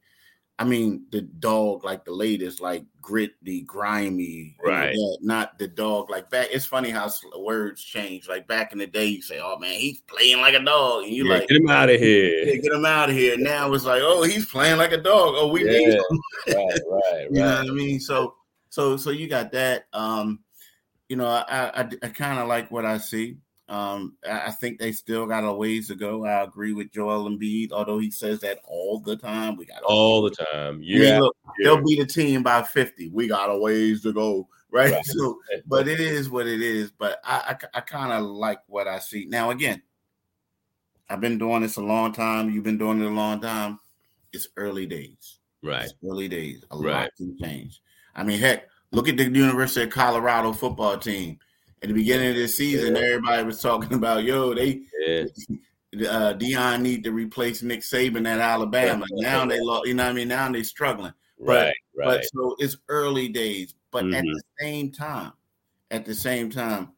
I 0.60 0.66
mean 0.66 1.06
the 1.12 1.22
dog 1.22 1.84
like 1.84 2.06
the 2.06 2.12
latest, 2.12 2.62
like 2.62 2.86
gritty, 3.02 3.62
grimy, 3.62 4.56
Right. 4.64 4.94
that, 4.94 5.18
not 5.22 5.58
the 5.58 5.68
dog 5.68 6.10
like 6.10 6.30
back. 6.30 6.48
It's 6.52 6.66
funny 6.66 6.90
how 6.90 7.10
words 7.38 7.84
change. 7.84 8.28
Like 8.28 8.48
back 8.48 8.72
in 8.72 8.78
the 8.78 8.88
day, 8.88 9.06
you 9.08 9.22
say, 9.22 9.40
"Oh 9.42 9.58
man, 9.58 9.80
he's 9.80 10.02
playing 10.02 10.42
like 10.42 10.54
a 10.54 10.60
dog," 10.64 11.04
and 11.06 11.12
you 11.14 11.26
Yeah, 11.28 11.40
like, 11.40 11.48
get 11.48 11.58
him 11.58 11.70
out 11.70 11.90
of 11.90 12.00
"Yeah, 12.00 12.08
here. 12.08 12.46
get 12.46 12.72
him 12.72 12.86
out 12.86 13.10
of 13.10 13.16
here. 13.16 13.36
Now 13.38 13.74
it's 13.74 13.84
like, 13.86 14.02
"Oh, 14.04 14.24
he's 14.24 14.46
playing 14.46 14.78
like 14.78 14.92
a 14.92 14.98
dog." 15.02 15.34
Oh, 15.38 15.48
we 15.48 15.64
need 15.64 15.88
Yeah, 15.88 15.96
him. 15.96 16.20
right, 16.56 16.82
right, 16.90 17.28
You 17.32 17.42
know 17.42 17.56
what 17.62 17.70
I 17.70 17.72
mean? 17.72 18.00
So, 18.00 18.36
so, 18.70 18.96
so 18.98 19.10
you 19.10 19.28
got 19.28 19.52
that. 19.54 19.86
Um, 19.92 20.40
you 21.10 21.16
know, 21.18 21.28
I, 21.28 21.82
I, 21.82 21.90
I 22.04 22.08
kind 22.10 22.40
of 22.40 22.48
like 22.48 22.72
what 22.72 22.86
I 22.86 22.98
see. 23.00 23.38
Um, 23.70 24.18
I, 24.30 24.52
think 24.52 24.78
they 24.78 24.92
still 24.92 25.26
got 25.26 25.46
a 25.46 25.54
ways 25.54 25.88
to 25.88 25.96
go. 25.96 26.26
I 26.26 26.44
agree 26.44 26.74
with 26.74 26.92
Joel 26.92 27.30
Embiid, 27.30 27.72
although 27.72 27.98
he 27.98 28.12
says 28.12 28.40
that 28.42 28.60
all 28.66 29.00
the 29.00 29.16
time. 29.16 29.56
We 29.56 29.66
got 29.66 29.82
All 29.84 30.22
the 30.22 30.32
time. 30.32 30.82
Yeah. 30.84 31.20
look, 31.20 31.36
they'll 31.64 31.82
beat 31.84 32.00
the 32.00 32.06
team 32.06 32.44
by 32.44 32.62
fifty. 32.64 33.10
We 33.10 33.28
got 33.28 33.50
a 33.50 33.58
ways 33.58 34.04
to 34.04 34.12
go, 34.12 34.48
right? 34.72 34.92
Right. 34.92 35.06
So, 35.06 35.40
but 35.66 35.88
it 35.88 36.02
is 36.02 36.30
what 36.30 36.46
it 36.46 36.62
is. 36.62 36.92
But 36.92 37.20
I, 37.24 37.56
I, 37.74 37.78
I 37.78 37.82
kind 37.82 38.12
of 38.12 38.24
like 38.26 38.60
what 38.68 38.88
I 38.88 39.00
see 39.00 39.26
now. 39.30 39.50
Again, 39.52 39.82
I've 41.10 41.22
been 41.22 41.38
doing 41.38 41.62
this 41.62 41.78
a 41.78 41.82
long 41.82 42.12
time. 42.12 42.50
You've 42.50 42.64
been 42.66 42.78
doing 42.78 43.02
it 43.02 43.06
a 43.06 43.10
long 43.10 43.40
time. 43.42 43.80
It's 44.34 44.48
early 44.58 44.86
days. 44.86 45.40
Right. 45.64 45.86
It's 45.86 45.94
early 46.04 46.28
days. 46.28 46.64
A 46.72 46.78
Right. 46.78 47.04
lot 47.04 47.10
can 47.16 47.38
change. 47.42 47.82
I 48.16 48.24
mean, 48.24 48.40
heck, 48.40 48.68
look 48.92 49.08
at 49.08 49.16
the 49.18 49.24
University 49.24 49.84
of 49.86 49.90
Colorado 49.92 50.52
football 50.54 50.98
team. 50.98 51.40
At 51.84 51.90
the 51.90 51.94
beginning 51.96 52.30
of 52.30 52.36
this 52.36 52.56
season, 52.56 52.96
Yeah. 52.96 53.02
everybody 53.02 53.44
was 53.44 53.62
talking 53.62 53.94
about, 54.02 54.24
yo, 54.24 54.54
they 54.54 54.82
Yeah. 55.06 55.26
uh, 56.10 56.34
Deion 56.34 56.82
need 56.82 57.04
to 57.04 57.12
replace 57.12 57.62
Nick 57.62 57.82
Saban 57.82 58.26
at 58.28 58.40
Alabama. 58.40 59.06
now 59.12 59.46
they 59.46 59.60
lost, 59.60 59.86
you 59.88 59.94
know 59.94 60.04
what 60.06 60.10
I 60.12 60.14
mean? 60.14 60.30
Now 60.30 60.50
they're 60.52 60.64
struggling. 60.64 61.14
But- 61.40 61.46
Right. 61.46 61.76
Right. 61.96 62.06
But 62.06 62.26
so 62.26 62.56
it's 62.58 62.78
early 62.88 63.28
days. 63.28 63.76
But 63.92 64.06
at 64.06 64.24
Mhm. 64.24 64.34
the 64.34 64.42
same 64.62 64.92
time, 64.92 65.34
at 65.92 66.06
the 66.06 66.16
same 66.16 66.50
time, 66.50 66.94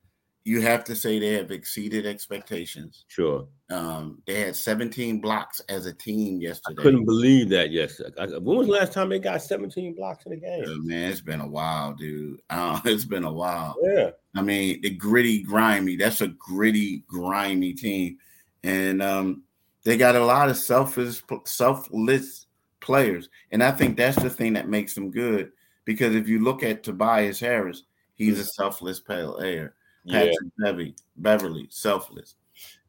you 0.46 0.62
have 0.62 0.84
to 0.86 0.96
say 0.96 1.18
they 1.20 1.34
have 1.34 1.52
exceeded 1.52 2.06
expectations. 2.06 3.04
Sure. 3.08 3.48
Um, 3.72 4.22
they 4.28 4.42
had 4.42 4.56
17 4.56 5.22
blocks 5.22 5.60
as 5.70 5.88
a 5.88 5.94
team 5.94 6.40
yesterday. 6.40 6.80
I 6.80 6.84
couldn't 6.84 7.06
believe 7.06 7.50
that 7.50 7.72
yesterday. 7.72 8.12
When 8.38 8.58
was 8.58 8.68
the 8.68 8.74
last 8.74 8.94
time 8.94 9.10
they 9.10 9.18
got 9.18 9.42
17 9.42 9.96
blocks 9.96 10.26
in 10.28 10.34
a 10.34 10.36
game? 10.36 10.64
Uh, 10.68 10.76
man, 10.84 11.12
it's 11.12 11.22
been 11.22 11.42
a 11.42 11.48
while, 11.48 11.94
dude. 11.94 12.42
Uh, 12.50 12.80
it's 12.86 13.06
been 13.06 13.24
a 13.24 13.32
while. 13.32 13.76
Yeah. 13.82 14.12
I 14.36 14.42
mean, 14.42 14.82
the 14.82 14.92
gritty, 14.92 15.42
grimy. 15.42 15.96
That's 15.96 16.22
a 16.22 16.28
gritty, 16.28 17.04
grimy 17.08 17.74
team, 17.74 18.18
and 18.64 19.02
um, 19.02 19.44
they 19.84 19.98
got 19.98 20.16
a 20.16 20.24
lot 20.24 20.50
of 20.50 20.58
selfish, 20.58 21.22
selfless 21.46 22.46
players, 22.82 23.30
and 23.52 23.64
I 23.64 23.72
think 23.72 23.98
that's 23.98 24.22
the 24.22 24.30
thing 24.30 24.54
that 24.54 24.70
makes 24.70 24.94
them 24.94 25.12
good. 25.12 25.52
Because 25.86 26.16
if 26.16 26.28
you 26.28 26.44
look 26.44 26.64
at 26.64 26.84
Tobias 26.84 27.40
Harris, 27.40 27.84
he's 28.16 28.40
a 28.40 28.46
selfless 28.46 29.00
player. 29.00 29.74
Yeah. 30.04 30.20
Patrick 30.20 30.52
Beverley, 30.58 30.96
Beverley, 31.18 31.68
selfless. 31.70 32.36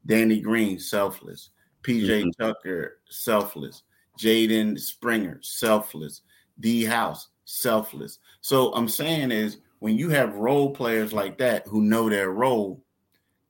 Danny 0.07 0.41
Green, 0.41 0.79
selfless. 0.79 1.51
PJ 1.83 2.23
Mhm. 2.25 2.33
Tucker, 2.39 3.01
selfless. 3.09 3.83
Jaden 4.19 4.79
Springer, 4.79 5.39
selfless. 5.43 6.23
D 6.61 6.85
House, 6.85 7.29
selfless. 7.45 8.19
So 8.41 8.73
I'm 8.73 8.89
saying 8.89 9.31
is 9.31 9.59
when 9.81 9.99
you 9.99 10.09
have 10.11 10.35
role 10.37 10.71
players 10.73 11.13
like 11.13 11.39
that 11.39 11.67
who 11.67 11.83
know 11.83 12.09
their 12.09 12.31
role, 12.31 12.83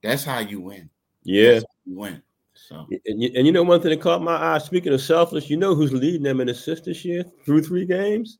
that's 0.03 0.25
how 0.25 0.41
you 0.41 0.61
win. 0.61 0.91
Yeah. 1.23 1.61
You 1.85 1.97
win. 1.97 2.23
So 2.55 2.87
And 3.07 3.23
you, 3.23 3.31
and 3.37 3.47
you 3.47 3.53
know 3.53 3.63
one 3.63 3.81
thing 3.81 3.91
that 3.91 4.01
caught 4.01 4.23
my 4.23 4.55
eye. 4.55 4.59
Speaking 4.59 4.93
of 4.93 5.01
selfless, 5.01 5.51
you 5.51 5.57
know 5.57 5.75
who's 5.75 5.93
leading 5.93 6.23
them 6.23 6.41
in 6.41 6.49
assists 6.49 6.87
this 6.87 7.05
year 7.05 7.25
through 7.45 7.63
three 7.63 7.85
games? 7.85 8.39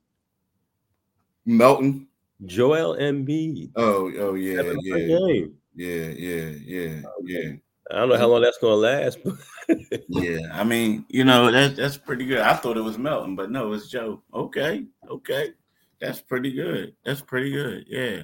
Melton. 1.45 2.07
Joel 2.45 2.95
Embiid. 2.97 3.71
Oh, 3.75 4.11
oh 4.17 4.33
yeah, 4.35 4.57
Seven 4.57 4.77
per 4.77 4.97
yeah, 4.97 5.45
yeah, 5.73 6.09
yeah, 6.09 6.51
yeah, 6.65 7.01
yeah. 7.23 7.53
I 7.91 7.99
don't 7.99 8.09
know 8.09 8.17
how 8.17 8.27
long 8.27 8.41
that's 8.41 8.57
gonna 8.57 8.75
last, 8.75 9.19
Yeah, 10.09 10.49
I 10.51 10.63
mean, 10.63 11.05
you 11.09 11.23
know, 11.23 11.51
that's 11.51 11.75
that's 11.77 11.97
pretty 11.97 12.25
good. 12.25 12.39
I 12.39 12.53
thought 12.53 12.77
it 12.77 12.81
was 12.81 12.97
Melton, 12.97 13.35
but 13.35 13.51
no, 13.51 13.71
it's 13.73 13.87
Joe. 13.87 14.21
Okay, 14.33 14.85
okay, 15.09 15.53
that's 15.99 16.19
pretty 16.19 16.51
good. 16.51 16.95
That's 17.05 17.21
pretty 17.21 17.51
good. 17.51 17.85
Yeah, 17.87 18.23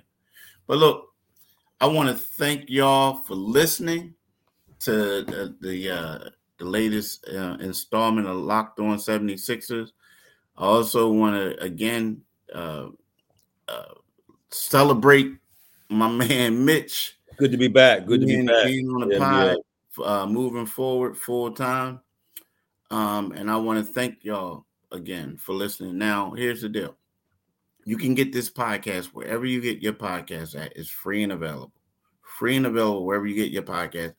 but 0.68 0.78
look, 0.78 1.10
I 1.80 1.88
want 1.88 2.10
to 2.10 2.16
thank 2.16 2.70
y'all 2.70 3.18
for 3.24 3.36
listening 3.36 4.16
to 4.80 5.24
the 5.24 5.56
the, 5.62 5.90
uh, 5.90 6.30
the 6.58 6.66
latest 6.66 7.26
uh, 7.28 7.58
installment 7.60 8.28
of 8.28 8.36
Locked 8.38 8.80
On 8.80 8.98
76ers. 8.98 9.90
I 10.58 10.66
also 10.66 11.12
want 11.12 11.36
to 11.36 11.64
again 11.64 12.22
uh, 12.54 12.88
uh, 13.68 13.94
celebrate 14.50 15.32
my 15.90 16.08
man 16.12 16.64
Mitch 16.66 17.18
good 17.38 17.52
to 17.52 17.58
be 17.58 17.68
back. 17.68 18.06
Good 18.06 18.22
to 18.22 18.28
be 18.28 18.46
back. 18.46 18.66
being 18.66 18.90
on 18.90 19.08
the 19.08 19.16
Yeah, 19.16 19.56
pod, 19.96 20.06
uh, 20.06 20.28
moving 20.28 20.66
forward 20.66 21.18
full 21.18 21.52
time. 21.52 22.00
Um, 22.92 23.32
and 23.32 23.50
I 23.50 23.58
want 23.58 23.86
to 23.86 23.94
thank 23.94 24.24
y'all 24.24 24.66
again 24.92 25.38
for 25.38 25.54
listening. 25.54 25.98
Now, 25.98 26.32
here's 26.32 26.62
the 26.62 26.70
deal: 26.70 26.96
you 27.86 27.98
can 27.98 28.14
get 28.14 28.32
this 28.32 28.50
podcast 28.50 29.08
wherever 29.08 29.46
you 29.46 29.62
get 29.62 29.82
your 29.82 29.94
podcast 29.94 30.60
at. 30.60 30.76
It's 30.76 30.90
free 30.90 31.24
and 31.24 31.32
available, 31.32 31.74
free 32.22 32.56
and 32.56 32.66
available 32.66 33.06
wherever 33.06 33.26
you 33.26 33.36
get 33.36 33.52
your 33.52 33.64
podcast, 33.64 34.14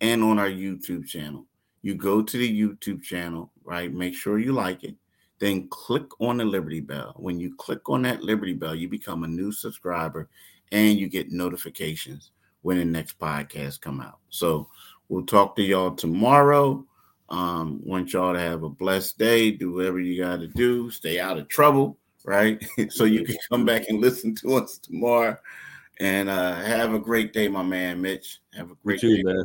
and 0.00 0.22
on 0.22 0.38
our 0.38 0.50
YouTube 0.50 1.06
channel. 1.06 1.46
You 1.82 1.94
go 1.94 2.22
to 2.22 2.36
the 2.36 2.60
YouTube 2.60 3.02
channel, 3.02 3.50
right? 3.64 3.92
Make 3.92 4.14
sure 4.14 4.38
you 4.38 4.52
like 4.52 4.84
it. 4.84 4.96
Then 5.38 5.66
click 5.68 6.04
on 6.20 6.36
the 6.36 6.44
Liberty 6.44 6.80
Bell. 6.80 7.14
When 7.16 7.40
you 7.40 7.54
click 7.56 7.88
on 7.88 8.02
that 8.02 8.22
Liberty 8.22 8.52
Bell, 8.52 8.74
you 8.74 8.86
become 8.86 9.24
a 9.24 9.28
new 9.28 9.50
subscriber 9.50 10.28
and 10.72 10.98
you 10.98 11.08
get 11.08 11.32
notifications 11.32 12.32
when 12.62 12.78
the 12.78 12.84
next 12.84 13.18
podcast 13.18 13.80
come 13.80 14.00
out. 14.00 14.18
So 14.28 14.68
we'll 15.08 15.26
talk 15.26 15.56
to 15.56 15.62
y'all 15.62 15.92
tomorrow. 15.94 16.84
Um, 17.28 17.80
want 17.84 18.12
y'all 18.12 18.32
to 18.32 18.40
have 18.40 18.62
a 18.64 18.68
blessed 18.68 19.18
day. 19.18 19.50
Do 19.52 19.72
whatever 19.72 20.00
you 20.00 20.20
got 20.22 20.40
to 20.40 20.48
do. 20.48 20.90
Stay 20.90 21.20
out 21.20 21.38
of 21.38 21.48
trouble, 21.48 21.96
right? 22.24 22.62
so 22.90 23.04
you 23.04 23.24
can 23.24 23.36
come 23.48 23.64
back 23.64 23.88
and 23.88 24.00
listen 24.00 24.34
to 24.36 24.56
us 24.56 24.78
tomorrow. 24.78 25.36
And 26.00 26.28
uh, 26.28 26.54
have 26.56 26.94
a 26.94 26.98
great 26.98 27.32
day, 27.32 27.46
my 27.48 27.62
man 27.62 28.00
Mitch. 28.00 28.40
Have 28.54 28.66
a 28.66 28.70
You 28.70 28.76
great 28.84 29.00
too, 29.00 29.16
day. 29.16 29.22
man. 29.22 29.44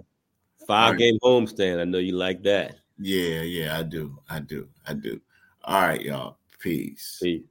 Five 0.65 0.97
game 0.97 1.19
homestand. 1.23 1.79
I 1.79 1.83
know 1.83 1.99
you 1.99 2.13
like 2.13 2.41
that. 2.43 2.77
Yeah, 2.97 3.41
yeah, 3.41 3.77
I 3.77 3.83
do. 3.83 4.17
I 4.29 4.39
do. 4.39 4.67
I 4.87 4.93
do. 4.93 5.19
All 5.63 5.81
right, 5.81 6.01
y'all. 6.01 6.37
Peace. 6.59 7.17
See. 7.19 7.43